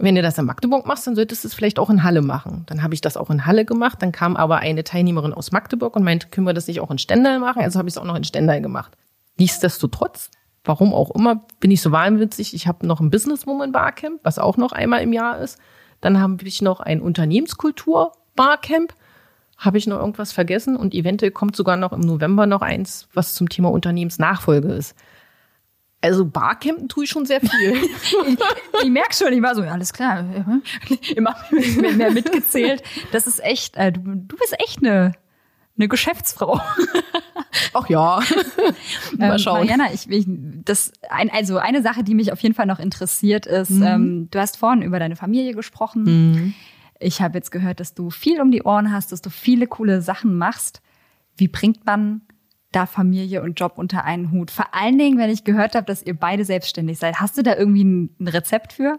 wenn 0.00 0.14
du 0.14 0.22
das 0.22 0.38
in 0.38 0.46
Magdeburg 0.46 0.86
machst, 0.86 1.06
dann 1.06 1.14
solltest 1.14 1.44
du 1.44 1.48
es 1.48 1.54
vielleicht 1.54 1.78
auch 1.78 1.90
in 1.90 2.02
Halle 2.02 2.22
machen. 2.22 2.64
Dann 2.66 2.82
habe 2.82 2.94
ich 2.94 3.00
das 3.00 3.16
auch 3.16 3.30
in 3.30 3.44
Halle 3.46 3.64
gemacht. 3.64 4.00
Dann 4.00 4.12
kam 4.12 4.36
aber 4.36 4.58
eine 4.58 4.82
Teilnehmerin 4.82 5.34
aus 5.34 5.52
Magdeburg 5.52 5.94
und 5.94 6.04
meinte, 6.04 6.28
können 6.28 6.46
wir 6.46 6.54
das 6.54 6.66
nicht 6.66 6.80
auch 6.80 6.90
in 6.90 6.98
Stendal 6.98 7.38
machen? 7.38 7.62
Also 7.62 7.78
habe 7.78 7.88
ich 7.88 7.94
es 7.94 7.98
auch 7.98 8.04
noch 8.04 8.16
in 8.16 8.24
Stendal 8.24 8.62
gemacht. 8.62 8.96
Nichtsdestotrotz, 9.36 10.30
warum 10.64 10.94
auch 10.94 11.10
immer, 11.10 11.44
bin 11.60 11.70
ich 11.70 11.82
so 11.82 11.92
wahnwitzig. 11.92 12.54
Ich 12.54 12.66
habe 12.66 12.86
noch 12.86 13.00
ein 13.00 13.10
Businesswoman 13.10 13.72
Barcamp, 13.72 14.20
was 14.22 14.38
auch 14.38 14.56
noch 14.56 14.72
einmal 14.72 15.02
im 15.02 15.12
Jahr 15.12 15.38
ist. 15.38 15.58
Dann 16.00 16.18
habe 16.18 16.44
ich 16.44 16.62
noch 16.62 16.80
ein 16.80 17.02
Unternehmenskultur 17.02 18.12
Barcamp. 18.36 18.94
Habe 19.58 19.76
ich 19.76 19.86
noch 19.86 19.98
irgendwas 19.98 20.32
vergessen? 20.32 20.76
Und 20.76 20.94
eventuell 20.94 21.30
kommt 21.30 21.54
sogar 21.54 21.76
noch 21.76 21.92
im 21.92 22.00
November 22.00 22.46
noch 22.46 22.62
eins, 22.62 23.08
was 23.12 23.34
zum 23.34 23.50
Thema 23.50 23.70
Unternehmensnachfolge 23.70 24.68
ist. 24.68 24.96
Also 26.02 26.24
Barcampen 26.24 26.88
tue 26.88 27.04
ich 27.04 27.10
schon 27.10 27.26
sehr 27.26 27.40
viel. 27.40 27.74
ich, 28.26 28.38
ich 28.82 28.90
merke 28.90 29.14
schon, 29.14 29.32
ich 29.32 29.42
war 29.42 29.54
so, 29.54 29.62
ja, 29.62 29.72
alles 29.72 29.92
klar, 29.92 30.24
immer 31.14 31.36
mehr 31.50 32.10
mitgezählt. 32.10 32.82
Das 33.12 33.26
ist 33.26 33.42
echt, 33.44 33.76
äh, 33.76 33.92
du, 33.92 34.00
du 34.00 34.36
bist 34.36 34.56
echt 34.58 34.78
eine, 34.78 35.12
eine 35.76 35.88
Geschäftsfrau. 35.88 36.60
Ach 37.74 37.88
ja. 37.88 38.20
Mal 39.18 39.32
ähm, 39.32 39.38
schauen. 39.38 39.62
Ähm, 39.62 39.66
Mariana, 39.66 39.92
ich, 39.92 40.08
ich, 40.08 40.24
das, 40.26 40.92
ein, 41.10 41.30
also 41.30 41.58
eine 41.58 41.82
Sache, 41.82 42.02
die 42.02 42.14
mich 42.14 42.32
auf 42.32 42.40
jeden 42.40 42.54
Fall 42.54 42.66
noch 42.66 42.78
interessiert, 42.78 43.44
ist, 43.46 43.70
mhm. 43.70 43.82
ähm, 43.82 44.28
du 44.30 44.38
hast 44.38 44.56
vorhin 44.56 44.82
über 44.82 44.98
deine 44.98 45.16
Familie 45.16 45.54
gesprochen. 45.54 46.04
Mhm. 46.04 46.54
Ich 46.98 47.20
habe 47.20 47.36
jetzt 47.36 47.50
gehört, 47.50 47.80
dass 47.80 47.94
du 47.94 48.10
viel 48.10 48.40
um 48.40 48.50
die 48.50 48.62
Ohren 48.62 48.92
hast, 48.92 49.12
dass 49.12 49.20
du 49.20 49.30
viele 49.30 49.66
coole 49.66 50.00
Sachen 50.02 50.36
machst. 50.36 50.80
Wie 51.36 51.48
bringt 51.48 51.84
man 51.86 52.22
da 52.72 52.86
Familie 52.86 53.42
und 53.42 53.58
Job 53.58 53.74
unter 53.76 54.04
einen 54.04 54.30
Hut? 54.30 54.50
Vor 54.50 54.74
allen 54.74 54.98
Dingen, 54.98 55.18
wenn 55.18 55.30
ich 55.30 55.44
gehört 55.44 55.74
habe, 55.74 55.86
dass 55.86 56.02
ihr 56.02 56.14
beide 56.14 56.44
selbstständig 56.44 56.98
seid. 56.98 57.20
Hast 57.20 57.36
du 57.36 57.42
da 57.42 57.56
irgendwie 57.56 57.84
ein, 57.84 58.14
ein 58.20 58.28
Rezept 58.28 58.72
für? 58.72 58.96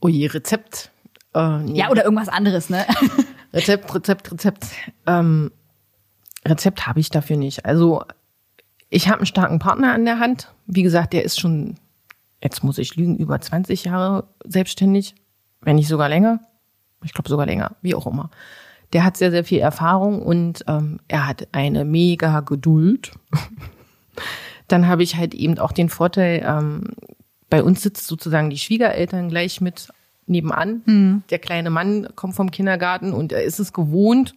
Oh 0.00 0.08
je, 0.08 0.26
Rezept. 0.26 0.90
Äh, 1.34 1.58
nee. 1.58 1.78
Ja, 1.78 1.90
oder 1.90 2.04
irgendwas 2.04 2.28
anderes, 2.28 2.70
ne? 2.70 2.86
Rezept, 3.52 3.94
Rezept, 3.94 4.32
Rezept. 4.32 4.66
Ähm, 5.06 5.50
Rezept 6.46 6.86
habe 6.86 7.00
ich 7.00 7.10
dafür 7.10 7.36
nicht. 7.36 7.64
Also 7.66 8.04
ich 8.90 9.08
habe 9.08 9.18
einen 9.18 9.26
starken 9.26 9.58
Partner 9.58 9.92
an 9.92 10.04
der 10.04 10.18
Hand. 10.18 10.52
Wie 10.66 10.82
gesagt, 10.82 11.12
der 11.12 11.24
ist 11.24 11.38
schon, 11.38 11.76
jetzt 12.42 12.64
muss 12.64 12.78
ich 12.78 12.96
lügen, 12.96 13.16
über 13.16 13.40
20 13.40 13.84
Jahre 13.84 14.28
selbstständig, 14.44 15.14
wenn 15.60 15.76
nicht 15.76 15.88
sogar 15.88 16.08
länger. 16.08 16.40
Ich 17.04 17.12
glaube 17.12 17.28
sogar 17.28 17.46
länger, 17.46 17.76
wie 17.82 17.94
auch 17.94 18.06
immer. 18.06 18.30
Der 18.92 19.04
hat 19.04 19.16
sehr, 19.16 19.30
sehr 19.30 19.44
viel 19.44 19.58
Erfahrung 19.58 20.22
und 20.22 20.64
ähm, 20.66 20.98
er 21.08 21.26
hat 21.26 21.48
eine 21.52 21.84
mega 21.84 22.40
Geduld. 22.40 23.12
Dann 24.68 24.86
habe 24.86 25.02
ich 25.02 25.16
halt 25.16 25.34
eben 25.34 25.58
auch 25.58 25.72
den 25.72 25.88
Vorteil, 25.88 26.44
ähm, 26.46 26.92
bei 27.50 27.62
uns 27.62 27.82
sitzt 27.82 28.06
sozusagen 28.06 28.50
die 28.50 28.58
Schwiegereltern 28.58 29.28
gleich 29.28 29.60
mit 29.60 29.88
nebenan. 30.26 30.82
Mhm. 30.84 31.22
Der 31.30 31.38
kleine 31.38 31.70
Mann 31.70 32.08
kommt 32.14 32.34
vom 32.34 32.50
Kindergarten 32.50 33.12
und 33.12 33.32
er 33.32 33.42
ist 33.42 33.58
es 33.58 33.72
gewohnt, 33.72 34.34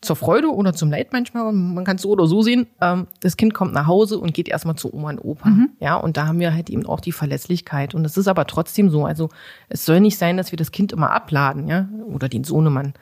zur 0.00 0.14
Freude 0.14 0.48
oder 0.54 0.74
zum 0.74 0.90
Leid 0.90 1.12
manchmal, 1.12 1.52
man 1.52 1.84
kann 1.84 1.96
es 1.96 2.02
so 2.02 2.10
oder 2.10 2.26
so 2.26 2.42
sehen. 2.42 2.68
Ähm, 2.80 3.08
das 3.20 3.36
Kind 3.36 3.52
kommt 3.52 3.72
nach 3.72 3.86
Hause 3.88 4.18
und 4.18 4.32
geht 4.32 4.48
erstmal 4.48 4.76
zu 4.76 4.94
Oma 4.94 5.10
und 5.10 5.18
Opa. 5.18 5.48
Mhm. 5.48 5.70
Ja, 5.80 5.96
und 5.96 6.16
da 6.16 6.26
haben 6.26 6.38
wir 6.38 6.54
halt 6.54 6.70
eben 6.70 6.86
auch 6.86 7.00
die 7.00 7.12
Verlässlichkeit. 7.12 7.94
Und 7.94 8.04
es 8.04 8.16
ist 8.16 8.28
aber 8.28 8.46
trotzdem 8.46 8.90
so. 8.90 9.06
Also 9.06 9.28
es 9.68 9.84
soll 9.84 10.00
nicht 10.00 10.16
sein, 10.16 10.36
dass 10.36 10.52
wir 10.52 10.56
das 10.56 10.70
Kind 10.70 10.92
immer 10.92 11.10
abladen, 11.10 11.66
ja, 11.66 11.88
oder 12.06 12.28
den 12.28 12.44
Sohnemann. 12.44 12.94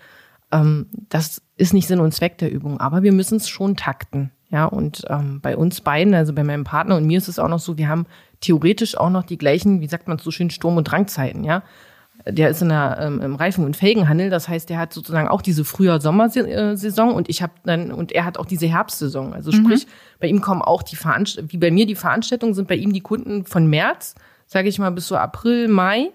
Ähm, 0.53 0.87
das 1.09 1.43
ist 1.57 1.75
nicht 1.75 1.89
Sinn 1.89 2.01
und 2.01 2.13
Zweck 2.13 2.39
der 2.39 2.53
Übung, 2.53 2.81
aber 2.81 3.03
wir 3.03 3.13
müssen 3.13 3.37
es 3.37 3.49
schon 3.49 3.77
takten. 3.77 4.31
Ja, 4.49 4.67
und 4.67 5.03
ähm, 5.09 5.41
bei 5.41 5.57
uns 5.57 5.81
beiden, 5.81 6.15
also 6.15 6.33
bei 6.33 6.45
meinem 6.45 6.63
Partner 6.63 6.97
und 6.97 7.05
mir 7.05 7.19
ist 7.19 7.27
es 7.27 7.41
auch 7.41 7.49
noch 7.49 7.59
so, 7.59 7.79
wir 7.79 7.89
haben 7.89 8.07
theoretisch 8.41 8.97
auch 8.97 9.11
noch 9.11 9.25
die 9.25 9.39
gleichen, 9.39 9.81
wie 9.81 9.89
sagt 9.89 10.07
man 10.07 10.19
so 10.19 10.31
schön, 10.31 10.51
Sturm- 10.51 10.77
und 10.77 10.85
Drangzeiten, 10.85 11.43
ja 11.43 11.65
der 12.29 12.51
ist 12.51 12.63
in 12.63 12.71
der, 12.71 12.99
ähm, 13.01 13.21
im 13.21 13.35
Reifen- 13.37 13.65
und 13.65 13.77
Felgenhandel. 13.77 14.31
Das 14.31 14.49
heißt, 14.49 14.69
der 14.69 14.79
hat 14.79 14.93
sozusagen 14.93 15.29
auch 15.29 15.43
diese 15.43 15.65
Frühjahr-Sommersaison 15.65 17.13
und 17.13 17.29
ich 17.29 17.43
habe 17.43 17.53
dann 17.65 17.93
und 17.93 18.13
er 18.13 18.25
hat 18.25 18.39
auch 18.39 18.47
diese 18.47 18.67
Herbstsaison. 18.67 19.33
Also 19.33 19.53
mhm. 19.53 19.57
sprich, 19.57 19.87
bei 20.19 20.27
ihm 20.27 20.41
kommen 20.41 20.63
auch 20.63 20.83
die 20.83 20.97
Veranstaltungen, 20.97 21.53
wie 21.53 21.59
bei 21.59 21.71
mir 21.71 21.87
die 21.87 21.95
Veranstaltungen 21.95 22.55
sind 22.55 22.69
bei 22.69 22.77
ihm 22.77 22.93
die 22.93 23.01
Kunden 23.01 23.45
von 23.45 23.67
März, 23.69 24.15
sage 24.47 24.69
ich 24.69 24.79
mal, 24.79 24.91
bis 24.91 25.09
so 25.09 25.17
April, 25.17 25.69
Mai 25.69 26.11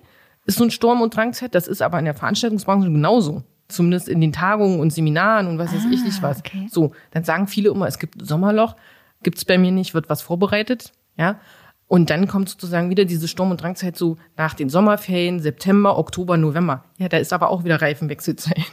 ist 0.46 0.58
so 0.58 0.64
ein 0.64 0.72
Sturm- 0.72 1.02
und 1.02 1.16
Drangzeit. 1.16 1.56
Das 1.56 1.68
ist 1.68 1.82
aber 1.82 2.00
in 2.00 2.06
der 2.06 2.16
Veranstaltungsbranche 2.16 2.90
genauso. 2.90 3.44
Zumindest 3.72 4.10
in 4.10 4.22
den 4.22 4.32
Tagungen 4.32 4.80
und 4.80 4.92
Seminaren 4.92 5.48
und 5.48 5.58
was 5.58 5.74
weiß 5.74 5.84
ah, 5.86 5.92
ich 5.92 6.04
nicht 6.04 6.22
was. 6.22 6.40
Okay. 6.40 6.68
So, 6.70 6.92
dann 7.12 7.24
sagen 7.24 7.48
viele 7.48 7.70
immer, 7.70 7.88
es 7.88 8.00
gibt 8.00 8.26
Sommerloch, 8.26 8.76
gibt's 9.24 9.46
bei 9.46 9.58
mir 9.58 9.72
nicht, 9.72 9.94
wird 9.94 10.10
was 10.10 10.22
vorbereitet. 10.22 10.92
Ja, 11.18 11.40
und 11.92 12.10
dann 12.10 12.26
kommt 12.26 12.48
sozusagen 12.48 12.90
wieder 12.90 13.04
diese 13.04 13.28
Sturm- 13.28 13.52
und 13.52 13.62
Drangzeit 13.62 13.98
so 13.98 14.16
nach 14.38 14.54
den 14.54 14.70
Sommerferien, 14.70 15.42
September, 15.42 15.98
Oktober, 15.98 16.38
November. 16.38 16.86
Ja, 16.98 17.10
da 17.10 17.18
ist 17.18 17.34
aber 17.34 17.50
auch 17.50 17.66
wieder 17.66 17.82
Reifenwechselzeit. 17.82 18.64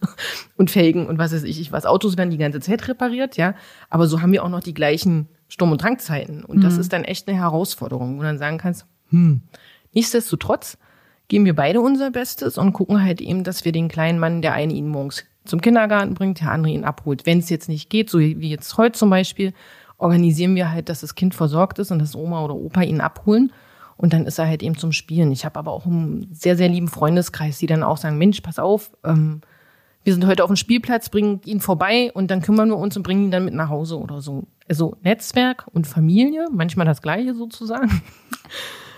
und 0.56 0.68
Felgen 0.68 1.06
und 1.06 1.18
was 1.18 1.32
weiß 1.32 1.44
ich, 1.44 1.70
was. 1.70 1.86
Autos 1.86 2.16
werden 2.16 2.30
die 2.30 2.36
ganze 2.36 2.58
Zeit 2.58 2.88
repariert, 2.88 3.36
ja. 3.36 3.54
Aber 3.90 4.08
so 4.08 4.22
haben 4.22 4.32
wir 4.32 4.42
auch 4.42 4.48
noch 4.48 4.58
die 4.58 4.74
gleichen 4.74 5.28
Sturm- 5.46 5.70
und 5.70 5.80
Drangzeiten. 5.80 6.44
Und 6.44 6.56
mhm. 6.56 6.62
das 6.62 6.78
ist 6.78 6.92
dann 6.92 7.04
echt 7.04 7.28
eine 7.28 7.38
Herausforderung, 7.38 8.16
wo 8.16 8.22
du 8.22 8.26
dann 8.26 8.38
sagen 8.38 8.58
kannst, 8.58 8.86
hm, 9.10 9.42
nichtsdestotrotz 9.92 10.78
geben 11.28 11.44
wir 11.44 11.54
beide 11.54 11.80
unser 11.80 12.10
Bestes 12.10 12.58
und 12.58 12.72
gucken 12.72 13.02
halt 13.02 13.20
eben, 13.20 13.44
dass 13.44 13.64
wir 13.64 13.72
den 13.72 13.88
kleinen 13.88 14.18
Mann, 14.18 14.42
der 14.42 14.54
eine 14.54 14.72
ihn 14.72 14.88
morgens 14.88 15.24
zum 15.44 15.60
Kindergarten 15.60 16.14
bringt, 16.14 16.40
der 16.40 16.50
andere 16.50 16.72
ihn 16.72 16.84
abholt. 16.84 17.26
Wenn 17.26 17.38
es 17.38 17.50
jetzt 17.50 17.68
nicht 17.68 17.90
geht, 17.90 18.10
so 18.10 18.18
wie 18.18 18.50
jetzt 18.50 18.76
heute 18.76 18.98
zum 18.98 19.10
Beispiel, 19.10 19.52
organisieren 19.98 20.54
wir 20.54 20.70
halt, 20.70 20.88
dass 20.88 21.00
das 21.00 21.14
Kind 21.14 21.34
versorgt 21.34 21.78
ist 21.78 21.90
und 21.90 21.98
dass 21.98 22.14
Oma 22.14 22.44
oder 22.44 22.54
Opa 22.54 22.82
ihn 22.82 23.00
abholen. 23.00 23.52
Und 23.96 24.12
dann 24.12 24.26
ist 24.26 24.38
er 24.38 24.46
halt 24.46 24.62
eben 24.62 24.76
zum 24.76 24.92
Spielen. 24.92 25.32
Ich 25.32 25.44
habe 25.44 25.58
aber 25.58 25.72
auch 25.72 25.84
einen 25.84 26.28
sehr, 26.32 26.56
sehr 26.56 26.68
lieben 26.68 26.88
Freundeskreis, 26.88 27.58
die 27.58 27.66
dann 27.66 27.82
auch 27.82 27.96
sagen, 27.96 28.16
Mensch, 28.16 28.40
pass 28.40 28.58
auf, 28.58 28.92
ähm, 29.04 29.40
wir 30.04 30.14
sind 30.14 30.26
heute 30.26 30.44
auf 30.44 30.48
dem 30.48 30.56
Spielplatz, 30.56 31.08
bringen 31.10 31.40
ihn 31.44 31.60
vorbei 31.60 32.12
und 32.14 32.30
dann 32.30 32.40
kümmern 32.40 32.68
wir 32.68 32.78
uns 32.78 32.96
und 32.96 33.02
bringen 33.02 33.24
ihn 33.24 33.30
dann 33.30 33.44
mit 33.44 33.54
nach 33.54 33.68
Hause 33.68 33.98
oder 33.98 34.20
so. 34.20 34.44
Also 34.68 34.96
Netzwerk 35.02 35.66
und 35.72 35.86
Familie, 35.86 36.46
manchmal 36.52 36.86
das 36.86 37.02
Gleiche 37.02 37.34
sozusagen. 37.34 38.00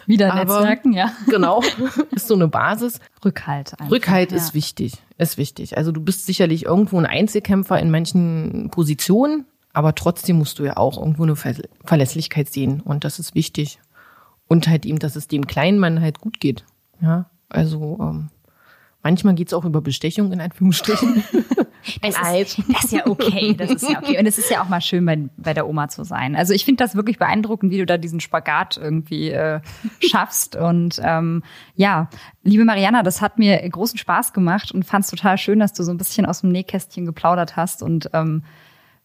Wieder 0.07 0.33
Aber, 0.33 0.61
Netzwerken, 0.61 0.93
ja. 0.93 1.13
Genau, 1.27 1.63
ist 2.11 2.29
so 2.29 2.35
eine 2.35 2.49
Basis. 2.49 3.01
Rückhalt. 3.25 3.73
Einfach, 3.79 3.91
Rückhalt 3.91 4.31
ja. 4.33 4.37
ist 4.37 4.55
wichtig, 4.55 4.95
ist 5.19 5.39
wichtig. 5.39 5.77
Also 5.77 5.93
du 5.93 6.01
bist 6.01 6.27
sicherlich 6.27 6.65
irgendwo 6.65 6.99
ein 6.99 7.07
Einzelkämpfer 7.07 7.79
in 7.79 7.91
manchen 7.91 8.71
Positionen, 8.71 9.47
aber 9.73 9.95
trotzdem 9.95 10.39
musst 10.39 10.59
du 10.59 10.65
ja 10.65 10.77
auch 10.77 10.99
irgendwo 10.99 11.23
eine 11.23 11.37
Verlässlichkeit 11.85 12.53
sehen. 12.53 12.81
Und 12.81 13.05
das 13.05 13.19
ist 13.19 13.35
wichtig. 13.35 13.79
Und 14.49 14.69
halt 14.69 14.85
eben, 14.85 14.99
dass 14.99 15.17
es 15.17 15.29
dem 15.29 15.47
kleinen 15.47 15.79
Mann 15.79 16.01
halt 16.01 16.21
gut 16.21 16.41
geht. 16.41 16.65
Ja, 17.01 17.31
also 17.49 17.99
ähm, 18.01 18.31
manchmal 19.03 19.35
geht's 19.35 19.55
auch 19.55 19.65
über 19.65 19.81
Bestechung 19.81 20.33
in 20.33 20.41
Anführungsstrichen. 20.41 21.23
Das 22.03 22.17
ist, 22.17 22.59
das 22.69 22.85
ist 22.85 22.93
ja 22.93 23.07
okay, 23.07 23.55
das 23.55 23.71
ist 23.71 23.89
ja 23.89 23.99
okay. 23.99 24.19
Und 24.19 24.27
es 24.27 24.39
ist 24.39 24.51
ja 24.51 24.63
auch 24.63 24.69
mal 24.69 24.81
schön, 24.81 25.05
bei, 25.05 25.19
bei 25.37 25.55
der 25.55 25.69
Oma 25.69 25.89
zu 25.89 26.05
sein. 26.05 26.37
Also 26.37 26.53
ich 26.53 26.65
finde 26.65 26.83
das 26.85 26.95
wirklich 26.95 27.19
beeindruckend, 27.19 27.73
wie 27.73 27.79
du 27.79 27.87
da 27.87 27.99
diesen 27.99 28.21
Spagat 28.21 28.77
irgendwie 28.77 29.31
äh, 29.31 29.61
schaffst. 30.01 30.57
Und 30.57 31.01
ähm, 31.03 31.43
ja, 31.75 32.09
liebe 32.43 32.65
Mariana, 32.65 33.03
das 33.03 33.21
hat 33.21 33.39
mir 33.39 33.69
großen 33.69 33.99
Spaß 33.99 34.33
gemacht 34.33 34.73
und 34.73 34.85
fand 34.85 35.05
es 35.05 35.11
total 35.11 35.39
schön, 35.39 35.59
dass 35.59 35.73
du 35.73 35.83
so 35.83 35.91
ein 35.91 35.99
bisschen 35.99 36.27
aus 36.27 36.41
dem 36.41 36.51
Nähkästchen 36.51 37.07
geplaudert 37.07 37.57
hast 37.57 37.83
und 37.83 38.11
ähm, 38.13 38.43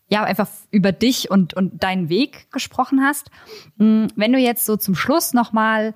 ja, 0.07 0.23
einfach 0.23 0.47
über 0.71 0.91
dich 0.91 1.31
und, 1.31 1.55
und 1.55 1.83
deinen 1.83 2.09
Weg 2.09 2.51
gesprochen 2.51 3.01
hast. 3.01 3.31
Mm, 3.77 4.05
wenn 4.15 4.31
du 4.31 4.39
jetzt 4.39 4.65
so 4.65 4.77
zum 4.77 4.95
Schluss 4.95 5.33
nochmal 5.33 5.95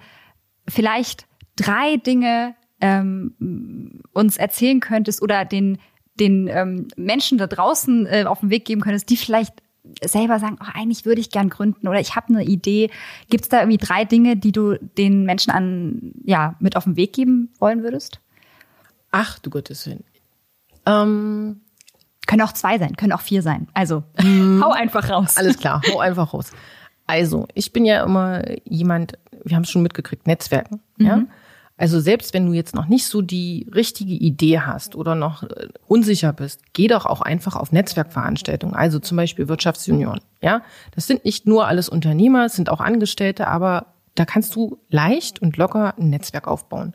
vielleicht 0.67 1.27
drei 1.55 1.97
Dinge 1.97 2.55
ähm, 2.81 4.01
uns 4.13 4.37
erzählen 4.37 4.79
könntest 4.79 5.21
oder 5.21 5.45
den, 5.45 5.77
den 6.19 6.47
ähm, 6.47 6.88
Menschen 6.95 7.38
da 7.38 7.47
draußen 7.47 8.05
äh, 8.05 8.25
auf 8.27 8.41
den 8.41 8.49
Weg 8.49 8.65
geben 8.65 8.82
könntest, 8.82 9.10
die 9.10 9.17
vielleicht 9.17 9.53
selber 10.03 10.39
sagen, 10.39 10.58
oh, 10.62 10.67
eigentlich 10.73 11.05
würde 11.05 11.21
ich 11.21 11.32
gern 11.32 11.49
gründen 11.49 11.88
oder 11.88 11.99
ich 11.99 12.15
habe 12.15 12.29
eine 12.29 12.43
Idee. 12.43 12.89
Gibt 13.29 13.43
es 13.43 13.49
da 13.49 13.60
irgendwie 13.62 13.77
drei 13.77 14.05
Dinge, 14.05 14.36
die 14.36 14.51
du 14.51 14.77
den 14.97 15.23
Menschen 15.23 15.51
an 15.51 16.13
ja 16.23 16.55
mit 16.60 16.75
auf 16.75 16.84
den 16.84 16.95
Weg 16.95 17.13
geben 17.13 17.49
wollen 17.60 17.84
würdest? 17.84 18.19
Ach 19.12 19.39
du 19.39 19.49
Gottes 19.49 19.88
Willen. 19.88 20.03
Ähm, 20.86 21.62
können 22.27 22.41
auch 22.41 22.53
zwei 22.53 22.77
sein, 22.77 22.95
können 22.95 23.13
auch 23.13 23.21
vier 23.21 23.41
sein. 23.41 23.67
Also 23.73 24.03
hm. 24.17 24.62
hau 24.63 24.71
einfach 24.71 25.10
raus. 25.10 25.38
Alles 25.38 25.58
klar, 25.58 25.82
hau 25.91 25.99
einfach 25.99 26.34
raus. 26.34 26.51
Also, 27.10 27.47
ich 27.55 27.73
bin 27.73 27.86
ja 27.86 28.03
immer 28.03 28.43
jemand, 28.65 29.17
wir 29.43 29.55
haben 29.55 29.63
es 29.63 29.71
schon 29.71 29.82
mitgekriegt, 29.82 30.27
Netzwerken. 30.27 30.79
Mhm. 30.97 31.05
Ja? 31.05 31.23
Also 31.79 32.01
selbst 32.01 32.33
wenn 32.33 32.45
du 32.45 32.53
jetzt 32.53 32.75
noch 32.75 32.87
nicht 32.87 33.07
so 33.07 33.21
die 33.21 33.65
richtige 33.73 34.13
Idee 34.13 34.59
hast 34.59 34.95
oder 34.95 35.15
noch 35.15 35.43
äh, 35.43 35.69
unsicher 35.87 36.33
bist, 36.33 36.61
geh 36.73 36.87
doch 36.87 37.05
auch 37.05 37.21
einfach 37.21 37.55
auf 37.55 37.71
Netzwerkveranstaltungen. 37.71 38.75
Also 38.75 38.99
zum 38.99 39.15
Beispiel 39.15 39.47
Wirtschaftsunion. 39.47 40.19
Ja, 40.41 40.61
das 40.93 41.07
sind 41.07 41.23
nicht 41.23 41.47
nur 41.47 41.67
alles 41.67 41.87
Unternehmer, 41.87 42.45
es 42.45 42.55
sind 42.55 42.69
auch 42.69 42.81
Angestellte, 42.81 43.47
aber 43.47 43.87
da 44.15 44.25
kannst 44.25 44.55
du 44.55 44.77
leicht 44.89 45.41
und 45.41 45.55
locker 45.55 45.97
ein 45.97 46.09
Netzwerk 46.09 46.47
aufbauen 46.47 46.93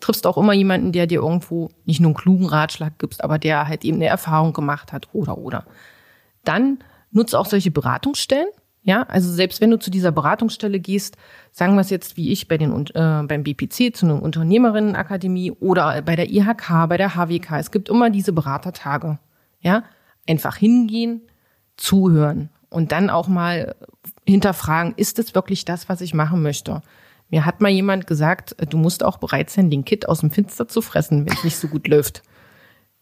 triffst 0.00 0.26
auch 0.26 0.36
immer 0.36 0.52
jemanden, 0.52 0.92
der 0.92 1.06
dir 1.06 1.20
irgendwo 1.20 1.70
nicht 1.84 2.00
nur 2.00 2.10
einen 2.10 2.16
klugen 2.16 2.46
Ratschlag 2.46 2.98
gibt, 2.98 3.24
aber 3.24 3.38
der 3.38 3.66
halt 3.66 3.82
eben 3.84 3.96
eine 3.96 4.06
Erfahrung 4.06 4.52
gemacht 4.52 4.92
hat 4.92 5.08
oder 5.14 5.38
oder. 5.38 5.64
Dann 6.44 6.78
nutze 7.10 7.38
auch 7.38 7.46
solche 7.46 7.70
Beratungsstellen. 7.70 8.48
Ja, 8.86 9.02
also 9.08 9.32
selbst 9.32 9.60
wenn 9.60 9.72
du 9.72 9.80
zu 9.80 9.90
dieser 9.90 10.12
Beratungsstelle 10.12 10.78
gehst, 10.78 11.16
sagen 11.50 11.74
wir 11.74 11.80
es 11.80 11.90
jetzt 11.90 12.16
wie 12.16 12.30
ich 12.30 12.46
bei 12.46 12.56
den 12.56 12.72
äh, 12.94 13.24
beim 13.26 13.42
BPC 13.42 13.92
zu 13.92 14.06
einer 14.06 14.22
Unternehmerinnenakademie 14.22 15.50
oder 15.50 16.00
bei 16.02 16.14
der 16.14 16.30
IHK, 16.30 16.88
bei 16.88 16.96
der 16.96 17.16
HWK, 17.16 17.58
es 17.58 17.72
gibt 17.72 17.88
immer 17.88 18.10
diese 18.10 18.32
Beratertage. 18.32 19.18
Ja, 19.60 19.82
einfach 20.28 20.56
hingehen, 20.56 21.22
zuhören 21.76 22.48
und 22.70 22.92
dann 22.92 23.10
auch 23.10 23.26
mal 23.26 23.74
hinterfragen, 24.24 24.94
ist 24.96 25.18
es 25.18 25.34
wirklich 25.34 25.64
das, 25.64 25.88
was 25.88 26.00
ich 26.00 26.14
machen 26.14 26.40
möchte? 26.40 26.80
Mir 27.28 27.44
hat 27.44 27.60
mal 27.60 27.70
jemand 27.70 28.06
gesagt, 28.06 28.54
du 28.70 28.78
musst 28.78 29.02
auch 29.02 29.18
bereit 29.18 29.50
sein, 29.50 29.68
den 29.68 29.84
Kit 29.84 30.08
aus 30.08 30.20
dem 30.20 30.30
Fenster 30.30 30.68
zu 30.68 30.80
fressen, 30.80 31.26
wenn 31.26 31.32
es 31.32 31.42
nicht 31.42 31.56
so 31.56 31.66
gut 31.66 31.88
läuft. 31.88 32.22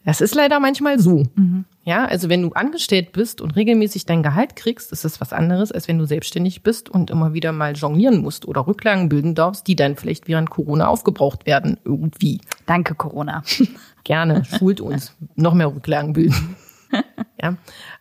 Das 0.05 0.21
ist 0.21 0.35
leider 0.35 0.61
manchmal 0.61 0.99
so. 0.99 1.25
Mhm. 1.35 1.65
Ja, 1.83 2.05
also 2.05 2.29
wenn 2.29 2.43
du 2.43 2.51
angestellt 2.53 3.13
bist 3.13 3.41
und 3.41 3.57
regelmäßig 3.57 4.07
dein 4.07 4.23
Gehalt 4.23 4.57
kriegst, 4.57 4.93
ist 4.93 5.05
das 5.05 5.21
was 5.21 5.33
anderes, 5.33 5.73
als 5.73 5.89
wenn 5.89 5.99
du 5.99 6.05
selbstständig 6.07 6.63
bist 6.63 6.89
und 6.89 7.11
immer 7.11 7.33
wieder 7.33 7.53
mal 7.53 7.75
jonglieren 7.75 8.19
musst 8.19 8.47
oder 8.47 8.67
Rücklagen 8.67 9.09
bilden 9.09 9.35
darfst, 9.35 9.67
die 9.67 9.77
dann 9.77 9.97
vielleicht 9.97 10.29
während 10.29 10.51
Corona 10.51 10.89
aufgebraucht 10.89 11.47
werden 11.47 11.79
irgendwie. 11.85 12.41
Danke, 12.67 12.95
Corona. 12.95 13.43
Gerne, 14.05 14.45
schult 14.45 14.81
uns. 14.81 15.17
Noch 15.35 15.55
mehr 15.55 15.75
Rücklagen 15.75 16.13
bilden. 16.13 16.57
ja, 17.43 17.57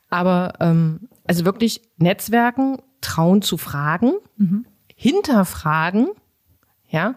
aber 0.09 0.53
ähm, 0.59 1.07
also 1.25 1.45
wirklich 1.45 1.81
Netzwerken, 1.97 2.77
trauen 3.01 3.41
zu 3.41 3.57
fragen. 3.57 4.13
Mhm 4.37 4.65
hinterfragen, 5.03 6.07
ja, 6.87 7.15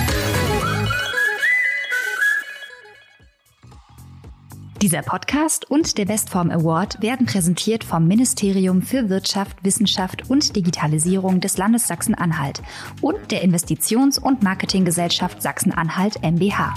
Dieser 4.82 5.02
Podcast 5.02 5.70
und 5.70 5.98
der 5.98 6.06
Bestform 6.06 6.50
Award 6.50 7.02
werden 7.02 7.26
präsentiert 7.26 7.84
vom 7.84 8.08
Ministerium 8.08 8.80
für 8.80 9.10
Wirtschaft, 9.10 9.62
Wissenschaft 9.62 10.30
und 10.30 10.56
Digitalisierung 10.56 11.40
des 11.40 11.58
Landes 11.58 11.86
Sachsen-Anhalt 11.86 12.62
und 13.02 13.30
der 13.30 13.44
Investitions- 13.44 14.18
und 14.18 14.42
Marketinggesellschaft 14.42 15.42
Sachsen-Anhalt 15.42 16.22
MBH. 16.22 16.72